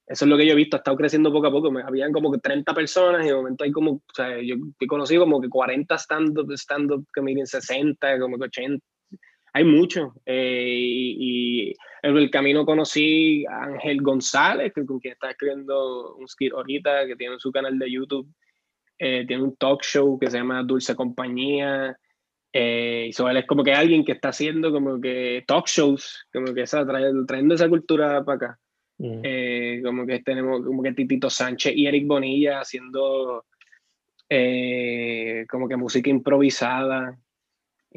[0.08, 1.72] Eso es lo que yo he visto, ha estado creciendo poco a poco.
[1.72, 4.88] Me, habían como que 30 personas y de momento hay como, o sea, yo he
[4.88, 8.86] conocido como que 40 stand-up, stand-up comedians, 60, como que 80,
[9.56, 10.14] hay mucho.
[10.26, 16.28] Eh, y, en el camino conocí a Ángel González, que, con quien está escribiendo un
[16.28, 18.28] skit ahorita, que tiene su canal de YouTube.
[19.00, 21.98] Eh, tiene un talk show que se llama Dulce Compañía.
[22.52, 26.54] Eh, y él es como que alguien que está haciendo como que talk shows, como
[26.54, 28.60] que esa, trayendo, esa cultura para acá.
[28.98, 29.22] Mm.
[29.24, 33.46] Eh, como que tenemos como que Titito Sánchez y Eric Bonilla haciendo
[35.50, 37.25] como que música improvisada y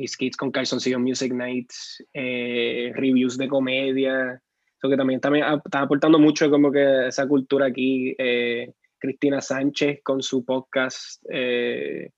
[0.07, 4.41] skits con Calzoncillo Music Nights, eh, reviews de comedia,
[4.77, 8.15] eso que también, también está aportando mucho como que esa cultura aquí.
[8.19, 12.11] Eh, Cristina Sánchez con su podcast eh,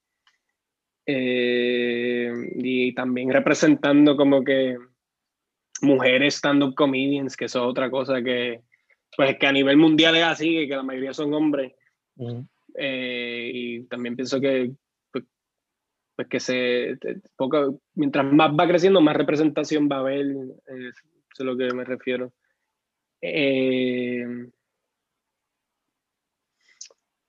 [1.07, 4.78] y también representando como que
[5.83, 8.62] mujeres stand-up comedians, que eso es otra cosa que,
[9.14, 11.72] pues que a nivel mundial es así, que la mayoría son hombres.
[12.78, 14.72] y también pienso que
[16.21, 16.99] pues que se,
[17.95, 21.85] mientras más va creciendo, más representación va a haber, eh, eso es lo que me
[21.85, 22.35] refiero.
[23.23, 24.27] Eh,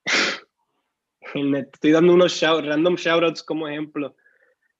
[1.23, 4.15] estoy dando unos shout, random shoutouts como ejemplo,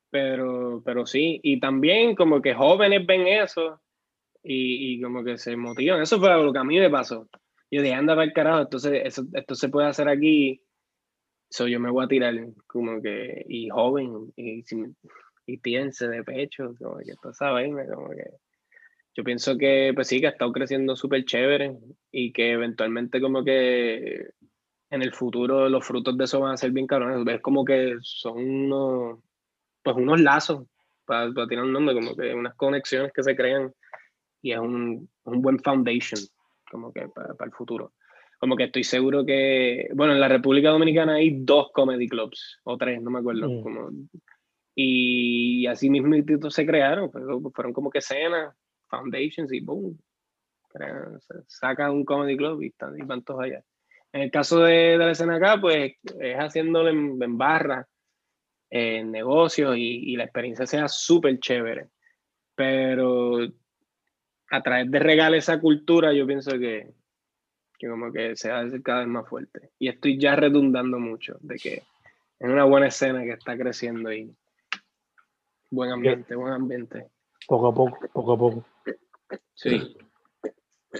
[0.09, 3.81] pero, pero sí, y también como que jóvenes ven eso
[4.43, 6.01] y, y como que se motivan.
[6.01, 7.29] Eso fue lo que a mí me pasó.
[7.69, 10.61] Yo dije, anda para el carajo, entonces eso, esto se puede hacer aquí
[11.51, 12.33] So yo me voy a tirar
[12.65, 14.63] como que, y joven, y,
[15.45, 18.23] y piense de pecho, como que esto sabes, como que
[19.13, 21.77] yo pienso que pues sí, que ha estado creciendo súper chévere
[22.09, 24.29] y que eventualmente como que
[24.91, 27.27] en el futuro los frutos de eso van a ser bien cabrones.
[27.35, 29.19] Es como que son unos,
[29.83, 30.65] pues unos lazos,
[31.03, 33.73] para, para tirar un nombre, como que unas conexiones que se crean
[34.41, 36.21] y es un, un buen foundation
[36.71, 37.91] como que para, para el futuro
[38.41, 42.75] como que estoy seguro que, bueno, en la República Dominicana hay dos comedy clubs, o
[42.75, 43.47] tres, no me acuerdo.
[43.47, 43.61] Mm.
[43.61, 43.89] Como,
[44.73, 46.15] y así mismo
[46.49, 47.23] se crearon, pues,
[47.53, 48.55] fueron como que escenas,
[48.87, 49.95] foundations y boom,
[51.45, 53.63] sacan un comedy club y están y van todos allá.
[54.11, 57.87] En el caso de, de la escena acá, pues es haciéndolo en, en barra,
[58.71, 61.89] en negocios y, y la experiencia sea súper chévere.
[62.55, 63.37] Pero
[64.49, 66.89] a través de regalar esa cultura, yo pienso que,
[67.81, 69.71] que como que se va a hacer cada vez más fuerte.
[69.79, 71.73] Y estoy ya redundando mucho de que
[72.39, 74.31] es una buena escena que está creciendo y
[75.71, 77.09] buen ambiente, buen ambiente.
[77.47, 78.65] Poco a poco, poco a poco.
[79.55, 79.97] Sí.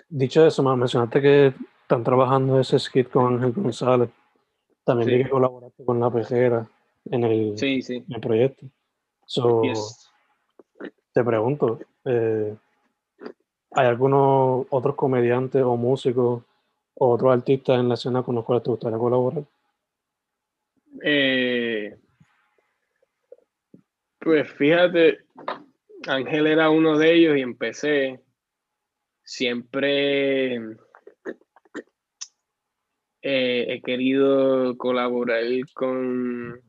[0.10, 1.54] Dicho eso, me mencionaste que
[1.84, 4.10] están trabajando ese skit con Ángel González.
[4.84, 5.16] También Sí.
[5.18, 6.68] vi que colaboraste con La Pejera
[7.06, 7.98] en el, Sí, sí.
[7.98, 8.66] en el proyecto.
[9.28, 10.10] So, Yes.
[11.14, 12.56] Te pregunto, eh,
[13.72, 16.44] ¿hay algunos otros comediantes o músicos
[17.04, 19.44] o otros artistas en la escena con los cuales te gustaría colaborar?
[21.04, 21.98] Eh,
[24.20, 25.22] pues fíjate,
[26.08, 28.22] Ángel era uno de ellos y empecé
[29.24, 30.58] siempre
[33.24, 35.44] eh, he querido colaborar
[35.74, 36.62] con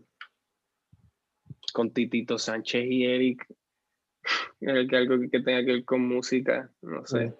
[1.74, 3.46] con Titito Sánchez y Eric
[4.62, 7.34] eh, que algo que tenga que ver con música no sé.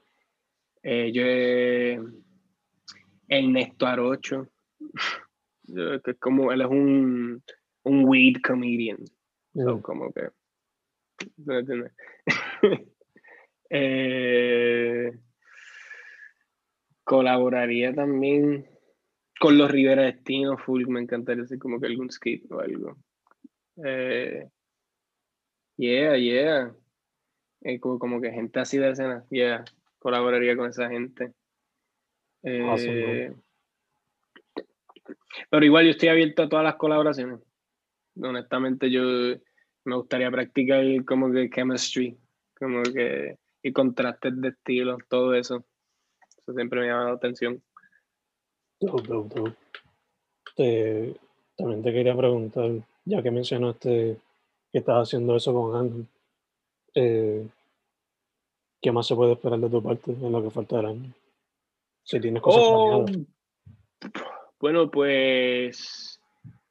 [0.82, 1.98] Eh, yo he-
[3.32, 4.48] Ernesto Arocho
[5.64, 7.42] yo- que es como él es un
[7.84, 8.98] un weed comedian
[9.54, 10.28] So, como que.
[11.36, 11.92] ¿me entiendes?
[13.74, 15.10] Eh,
[17.04, 18.66] colaboraría también
[19.40, 20.86] con los Rivera Destino, full.
[20.88, 22.98] Me encantaría hacer como que algún skit o algo.
[23.82, 24.46] Eh,
[25.78, 26.74] yeah, yeah.
[27.62, 29.64] Eh, como, como que gente así de escena, yeah.
[29.98, 31.32] Colaboraría con esa gente.
[32.44, 33.32] Awesome, Eh,
[35.50, 37.40] pero igual yo estoy abierto a todas las colaboraciones
[38.20, 39.02] honestamente yo
[39.84, 42.16] me gustaría practicar como que chemistry,
[42.58, 45.64] como que y contrastes de estilo, todo eso.
[46.38, 47.62] Eso siempre me llama la atención.
[48.80, 49.56] dope, dope, dope.
[50.56, 51.14] Te-
[51.56, 52.70] también te quería preguntar,
[53.04, 54.18] ya que mencionaste
[54.72, 56.06] que estás haciendo eso con Ángel,
[56.94, 57.46] eh,
[58.80, 61.12] ¿qué más se puede esperar de tu parte en lo que falta del año?
[62.04, 63.06] Si tienes cosas Oh,
[64.58, 66.20] bueno, pues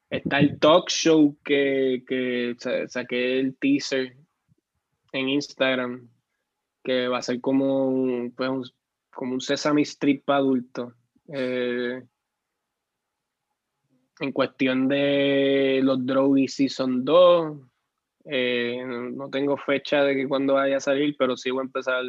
[0.10, 4.16] está el talk show que, que sa- saqué el teaser
[5.14, 6.10] en Instagram,
[6.84, 8.64] que va a ser como un, pues un-
[9.14, 10.94] como un Sesame Street para adultos.
[11.34, 12.02] Eh,
[14.20, 17.58] en cuestión de los Drogy Season 2,
[18.26, 22.04] eh, no tengo fecha de que cuándo vaya a salir, pero sí voy a empezar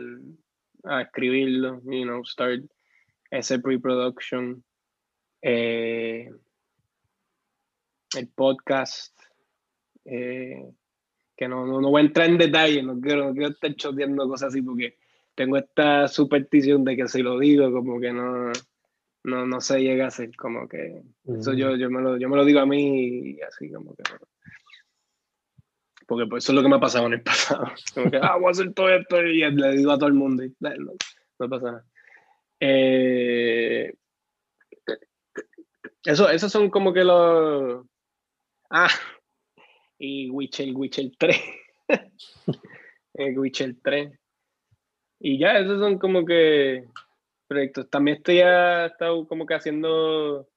[0.85, 2.62] a escribirlo, you know, start
[3.33, 4.62] ese pre-production.
[5.41, 6.30] Eh,
[8.14, 9.18] el podcast,
[10.05, 10.70] eh,
[11.35, 14.28] que no, no, no voy a entrar en detalle, no quiero, no quiero estar choteando
[14.28, 14.99] cosas así porque
[15.35, 18.53] tengo esta superstición de que si lo digo, como que no,
[19.24, 22.28] no, no se llega a hacer, como que eso Mm, yo, yo, me lo, yo
[22.28, 24.03] me lo digo a mí y así como que...
[26.07, 27.72] Porque pues eso es lo que me ha pasado en el pasado.
[27.95, 30.45] Como que, ah, voy a hacer todo esto y le digo a todo el mundo
[30.45, 30.93] y no, no,
[31.39, 31.91] no pasa nada.
[32.64, 33.92] Eh,
[36.04, 37.84] eso, esos son como que los...
[38.70, 38.88] Ah,
[39.98, 41.36] y Witcher, Witcher 3.
[43.14, 44.12] el Witcher 3.
[45.18, 46.84] Y ya, esos son como que
[47.48, 47.90] proyectos.
[47.90, 50.48] También estoy ya estado como que haciendo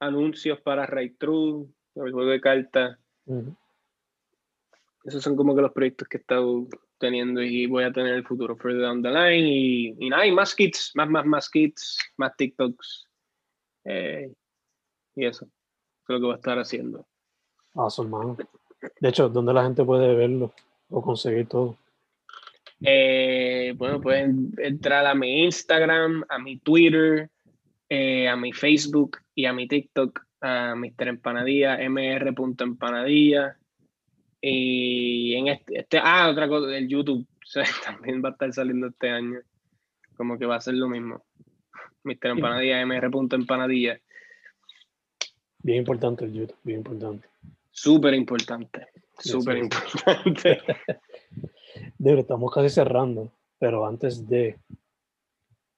[0.00, 2.98] anuncios para Ray True, el juego de cartas.
[5.04, 6.66] Esos son como que los proyectos que he estado
[7.02, 9.48] teniendo y voy a tener en el futuro further down the line.
[9.48, 13.08] Y, y nada, y más kits, más, más, más kits, más TikToks.
[13.84, 14.32] Eh,
[15.16, 15.44] y eso.
[15.44, 17.04] Eso es lo que voy a estar haciendo.
[17.74, 18.36] Awesome, mano.
[19.00, 20.52] De hecho, ¿dónde la gente puede verlo
[20.88, 21.76] o conseguir todo?
[22.80, 27.30] Eh, bueno, pueden entrar a mi Instagram, a mi Twitter,
[27.88, 31.08] eh, a mi Facebook y a mi TikTok, a Mr.
[31.08, 33.56] Empanadilla, mr.empanadilla.
[34.44, 38.52] Y en este, este, ah, otra cosa, el YouTube o sea, también va a estar
[38.52, 39.40] saliendo este año.
[40.16, 41.24] Como que va a ser lo mismo.
[42.04, 42.26] Mr.
[42.30, 44.00] Empanadilla, mr.empanadilla.
[45.62, 47.28] Bien importante el YouTube, bien importante.
[47.70, 48.88] Súper importante.
[49.18, 50.60] Súper importante.
[51.98, 54.58] De verdad, estamos casi cerrando, pero antes de,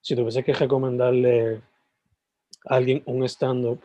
[0.00, 1.60] si tuviese que recomendarle
[2.64, 3.80] a alguien un stand-up,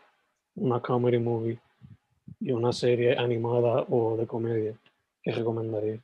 [0.56, 1.60] una comedy movie
[2.40, 4.74] y una serie animada o de comedia,
[5.22, 6.00] ¿qué recomendaría?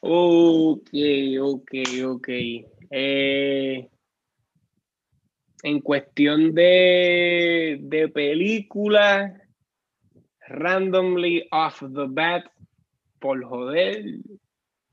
[0.00, 0.88] Ok,
[1.40, 1.70] ok,
[2.06, 2.28] ok.
[2.90, 3.88] Eh,
[5.62, 9.40] en cuestión de, de película,
[10.48, 12.44] randomly off the bat,
[13.20, 14.04] por joder,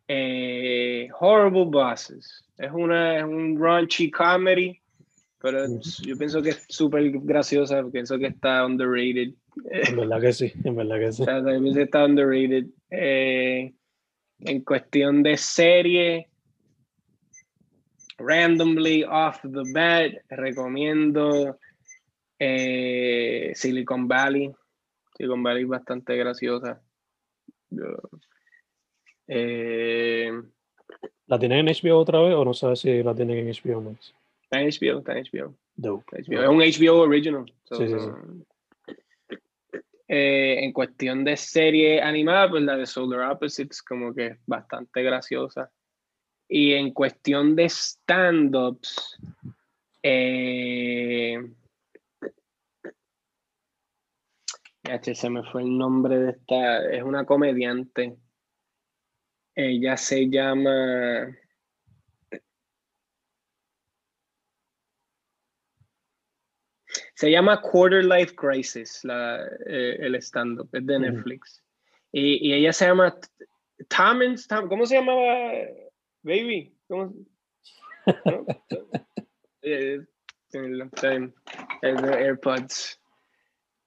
[0.07, 2.45] eh, Horrible Bosses.
[2.57, 4.79] Es, una, es un raunchy comedy,
[5.41, 5.65] pero
[6.03, 9.33] yo pienso que es súper graciosa, pienso que está underrated.
[9.65, 11.21] En verdad que sí, en verdad que sí.
[11.23, 12.65] O sea, también se está underrated.
[12.91, 13.73] Eh,
[14.39, 16.29] en cuestión de serie,
[18.17, 21.57] randomly off the bat, recomiendo
[22.39, 24.51] eh, Silicon Valley.
[25.17, 26.81] Silicon Valley es bastante graciosa.
[29.27, 30.31] Eh,
[31.27, 34.13] ¿La tienen en HBO otra vez o no sabes si la tienen en HBO Max?
[34.43, 35.55] está en HBO, está en HBO.
[35.75, 36.23] Dope.
[36.23, 36.41] HBO.
[36.41, 37.53] Es un HBO original.
[37.65, 38.45] so, Sí, sí, no-
[40.11, 45.03] Eh, en cuestión de serie animada, pues la de Solar Opposites como que es bastante
[45.03, 45.71] graciosa.
[46.47, 49.19] Y en cuestión de stand-ups,
[50.01, 51.37] eh,
[55.13, 58.17] se me fue el nombre de esta, es una comediante.
[59.53, 61.27] Ella se llama...
[67.19, 70.99] Se llama Quarter Life Crisis, la, eh, el stand-up, es de.
[70.99, 71.61] Netflix.
[72.13, 73.13] Y, y ella se llama
[73.89, 75.51] Tamens, Tam- ¿cómo se llamaba?
[76.23, 77.13] Baby, ¿cómo?
[78.23, 78.45] ¿No?
[79.61, 79.99] Eh,
[81.81, 82.97] de AirPods.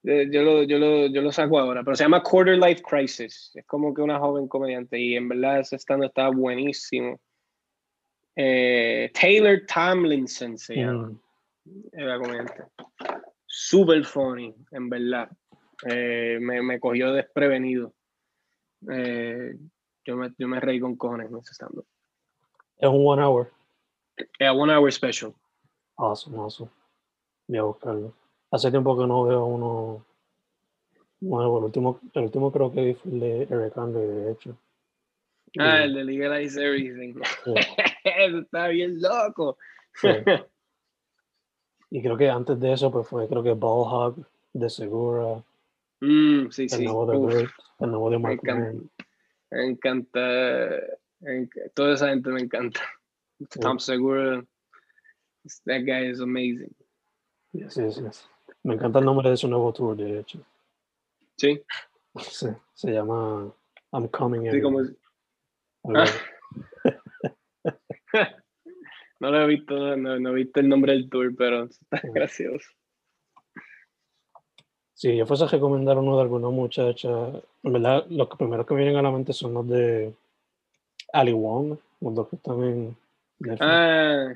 [0.04, 3.50] Eh, Yo lo, yo, lo, yo lo saco ahora, pero se llama Quarter Life Crisis.
[3.54, 7.18] Es como que una joven comediante y en verdad ese stand está buenísimo.
[8.36, 11.20] Eh, Taylor Tomlinson se llama Mm,
[11.92, 12.64] era comediante.
[13.46, 15.30] Super funny, en verdad.
[15.88, 17.92] Eh, me, me cogió desprevenido.
[18.90, 19.54] Eh,
[20.04, 21.86] yo, me, yo me reí con cojones en ese stand-up.
[22.78, 23.50] Es un one hour.
[24.38, 25.34] Era one hour special.
[25.96, 26.70] Awesome, awesome.
[27.46, 28.14] Voy a buscarlo.
[28.50, 30.04] Hace tiempo que no veo uno
[31.20, 31.58] nuevo.
[31.58, 34.56] El último, el último creo que vi fue el de Eric Andre, de hecho.
[35.58, 37.14] Ah, Y- el de Legalize Everything.
[38.04, 39.58] Eso está bien loco.
[39.94, 40.08] sí.
[41.94, 45.44] Y creo que antes de eso, pues fue, creo que Ball Hog de Segura,
[46.00, 46.84] Mm, sí, el sí.
[46.84, 47.48] nuevo de
[47.80, 48.72] el nuevo de Mark encanta.
[49.50, 50.20] Me encanta.
[51.20, 52.80] me enc- Toda esa gente me encanta.
[53.60, 54.42] Tom Segura.
[55.66, 56.74] That guy is amazing.
[57.52, 58.28] Yes, yes, yes.
[58.64, 60.40] Me encanta el nombre de su nuevo tour, de hecho.
[61.36, 61.62] Sí,
[62.18, 63.52] Sí, se llama
[63.92, 64.80] I'm Coming sí, como.
[64.80, 66.14] Así.
[69.22, 72.08] No lo he visto, no, no- he visto el nombre del tour, pero está Sí.
[72.12, 72.68] gracioso.
[74.94, 77.08] Si yo fuese a recomendar uno de alguna muchacha,
[77.62, 80.12] en verdad, los que primeros que vienen a la mente son los de
[81.12, 82.96] Ali Wong, los dos que están en
[83.38, 83.60] Netflix.
[83.60, 84.32] Ah,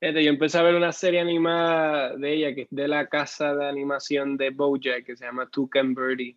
[0.00, 3.54] fíjate, yo empecé a ver una serie animada de ella que es de la casa
[3.54, 6.36] de animación de Bojack que se llama Toucan Birdie.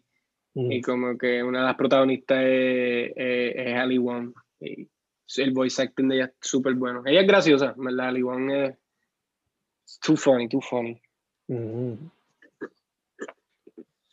[0.55, 4.33] Mm, Y como que una de las protagonistas es, es, es Ali Wong.
[4.61, 4.87] Y
[5.37, 7.03] el voice acting de ella es súper bueno.
[7.05, 8.07] Ella es graciosa, ¿verdad?
[8.07, 11.01] Ali Wong es too funny, too funny.
[11.47, 11.93] mm.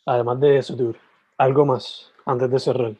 [0.05, 0.97] Además de eso, dude,
[1.37, 2.93] algo más antes de cerrar.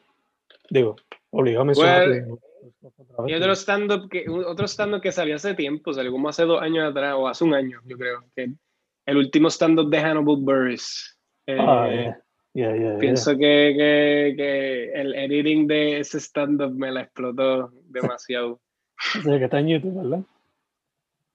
[0.69, 0.97] Digo,
[1.31, 2.09] obligado a mencionar.
[2.09, 2.39] Well,
[3.27, 6.89] Y otro stand-up que, otro stand que salió hace tiempo, salió como hace dos años
[6.89, 8.49] atrás, o hace un año, yo creo, que
[9.05, 11.17] el último stand-up de Hannibal Buress.
[11.45, 12.21] Eh, Ah, yeah.
[12.57, 12.97] Yeah, yeah, yeah.
[12.97, 18.59] Pienso que, que, que el editing de ese stand-up me la explotó demasiado.
[19.13, 20.23] Sí, que está en YouTube, ¿verdad?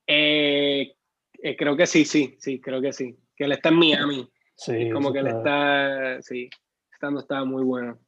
[0.09, 0.97] Eh,
[1.41, 3.17] eh, creo que sí, sí, sí, creo que sí.
[3.37, 4.29] Que él está en Miami.
[4.57, 4.91] Sí.
[4.91, 6.51] como que él está, sí,
[6.93, 7.99] estando estaba muy bueno.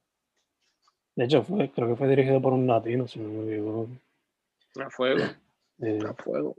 [1.15, 3.89] De hecho, fue, creo que fue dirigido por un latino, si no me equivoco.
[4.85, 5.25] A fuego,
[5.81, 6.57] Eh, a fuego.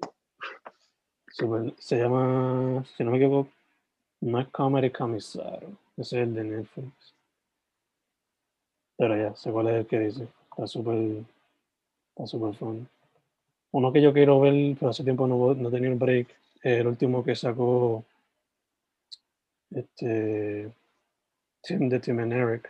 [1.32, 3.50] super- se llama, si no me equivoco,
[4.22, 5.78] no es Comedy Comisaro.
[5.98, 7.16] Ese es el de Netflix.
[8.98, 10.28] Pero ya, sé cuál es el que dice.
[10.52, 11.24] Está súper,
[12.10, 12.88] está súper fun.
[13.72, 16.28] Uno que yo quiero ver, pero hace tiempo no, no he tenido el break,
[16.64, 18.06] el último que sacó
[19.72, 20.72] este
[21.62, 22.70] Tim de Tim and Eric.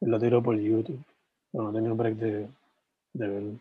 [0.00, 1.04] Lo tiró por YouTube.
[1.52, 2.48] Pero no he tenido break de,
[3.12, 3.58] de verlo.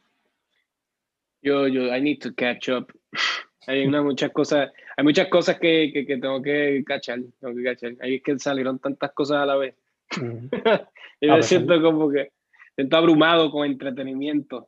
[1.44, 2.92] Yo, yo, I need to catch up.
[3.68, 7.64] Hay una, muchas cosas, hay muchas cosas que, que, que tengo que cachar, tengo que
[7.64, 7.94] cachar.
[8.02, 9.76] Ahí es que salieron tantas cosas a la vez.
[11.24, 12.32] Y A me siento como que
[12.76, 14.68] siento abrumado con entretenimiento.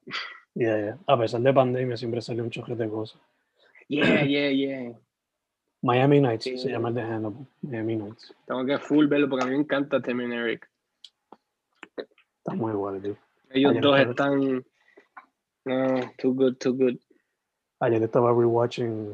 [0.53, 0.97] Yeah, yeah.
[1.07, 3.19] A pesar de pandemia, siempre sale un choque de cosas.
[3.87, 4.93] Yeah, yeah, yeah.
[5.81, 6.57] Miami Nights Sí.
[6.59, 7.47] se llama el de Hannibal.
[7.63, 8.35] Miami Nights.
[8.45, 10.69] Tengo que full verlo porque a mí me encanta Tim y Eric.
[11.97, 13.17] Está muy guay, tío.
[13.49, 14.65] Ellos Ayer dos están.
[15.65, 16.97] No, too good, too good.
[17.83, 19.13] Ayer estaba rewatching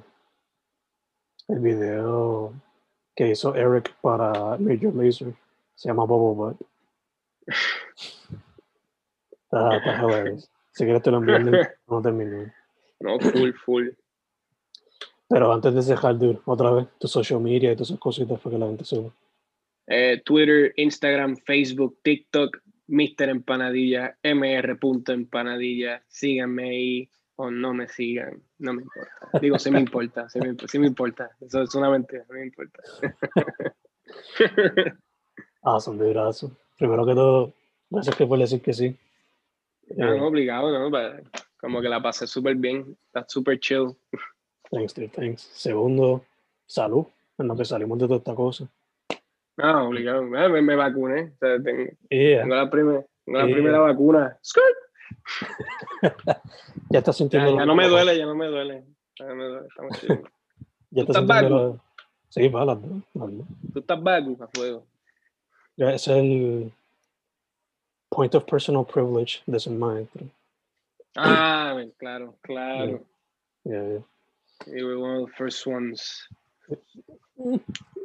[1.48, 2.54] el video
[3.16, 5.34] que hizo Eric para Major Lazer.
[5.74, 6.62] Se llama Bubble Butt.
[9.46, 10.52] Está, está hilarious.
[10.74, 11.40] Si quieres te lo envío
[11.88, 12.54] no terminé.
[13.00, 13.88] No, full, full.
[15.28, 18.54] Pero antes de cerrar, dude, otra vez, tu social media y todas esas cositas para
[18.54, 19.10] que la gente sepa.
[19.88, 22.56] Eh, Twitter, Instagram, Facebook, TikTok,
[22.88, 23.30] Mr.
[23.30, 26.04] Empanadilla, mr.empanadilla.
[26.08, 27.10] Síganme ahí.
[27.42, 29.40] O no me sigan, no me importa.
[29.40, 31.30] Digo, sí me importa, sí me, sí me importa.
[31.40, 32.84] Eso es una mentira, no me importa.
[35.64, 36.54] Awesome, dude, awesome.
[36.78, 37.54] Primero que todo,
[37.90, 38.96] gracias que por decir que sí.
[39.96, 40.92] No, Eh, no, obligado, ¿no?
[41.60, 43.96] Como que la pasé súper bien, está súper chill.
[44.70, 45.42] thanks, dude, thanks.
[45.54, 46.26] Segundo,
[46.66, 47.06] salud,
[47.38, 48.68] en lo que salimos de toda esta cosa.
[49.58, 50.24] No, obligado.
[50.38, 51.34] Ah, Me, me vacuné.
[51.36, 53.56] O sea, tengo, Yeah, tengo la, primer- tengo la Yeah.
[53.56, 54.38] primera vacuna.
[54.44, 54.78] ¡Skirt!
[56.90, 57.56] Ya estás Ya, sintiendo.
[57.58, 58.84] ya no me duele, ya no me duele.
[59.20, 59.68] Ya no me duele,
[60.00, 60.10] chill.
[60.92, 61.82] Ya ¿Tú estás estás sintiendo.
[62.30, 63.04] Sí, va, las dos.
[63.74, 64.86] Tú estás vacu a fuego.
[65.78, 66.74] Ya, Ese es el
[68.10, 70.26] point of personal privilege de ser maestro.
[71.16, 73.04] Ah, ven, claro, claro.
[73.64, 74.02] Yeah, yeah.
[74.68, 76.28] You were one of the first ones.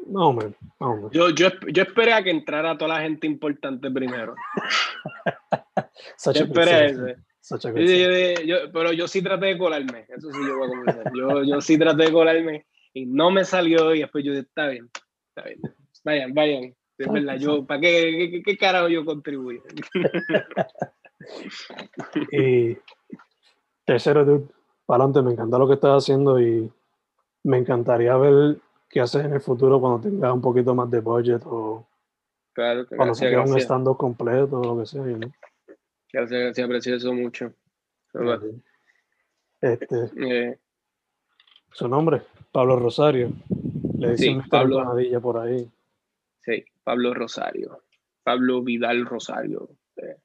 [0.06, 0.54] No, man.
[0.80, 1.10] No, man.
[1.12, 4.34] Yo, yo, yo esperé a que entrara toda la gente importante primero.
[6.16, 7.16] Such Yo esperé a good
[7.76, 10.06] Yo- yo- pero yo sí traté de colarme.
[10.08, 11.12] Eso sí yo voy a confesar.
[11.14, 14.68] Yo, yo sí traté de colarme y no me salió y después yo dije, está
[14.68, 14.90] bien,
[15.28, 15.60] está bien.
[16.04, 16.74] Vayan, vayan.
[16.96, 19.62] Es verdad, yo, ¿para qué, qué, qué- carajo yo contribuyo?
[22.30, 22.76] Y
[23.86, 24.46] tercero, dude,
[24.86, 26.70] para adelante, me encanta lo que estás haciendo y
[27.44, 28.58] me encantaría ver
[28.90, 31.86] qué haces en el futuro cuando tengas un poquito más de budget o
[32.52, 35.02] Claro, cuando se gracias, quede un stand-up completo o lo que sea.
[35.04, 35.18] you
[36.14, 37.52] Gracias, gracias, aprecio eso mucho.
[39.60, 40.58] Este, Eh,
[41.72, 43.30] su nombre, Pablo Rosario.
[43.98, 44.48] Le Sí, dicen Mr.
[44.48, 44.78] Pablo.
[44.78, 45.68] Empanadilla por ahí.
[46.38, 47.82] sí, Pablo Rosario.
[48.22, 50.16] Pablo Vidal Rosario, de,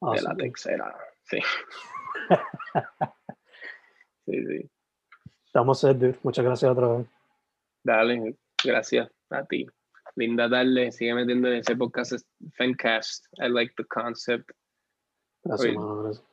[0.00, 0.24] Ah, de sí.
[0.24, 0.96] la tercera.
[1.24, 1.38] Sí.
[4.26, 4.70] sí, sí.
[5.44, 6.18] Estamos set.
[6.22, 7.06] Muchas gracias otra vez.
[7.84, 9.66] Dale, gracias a ti.
[10.16, 12.12] Linda tarde, sigue metiendo en ese podcast
[12.54, 13.26] Fencast.
[13.38, 14.50] I like the concept.
[15.48, 15.74] Gracias, Oye.
[15.74, 16.27] mano, gracias.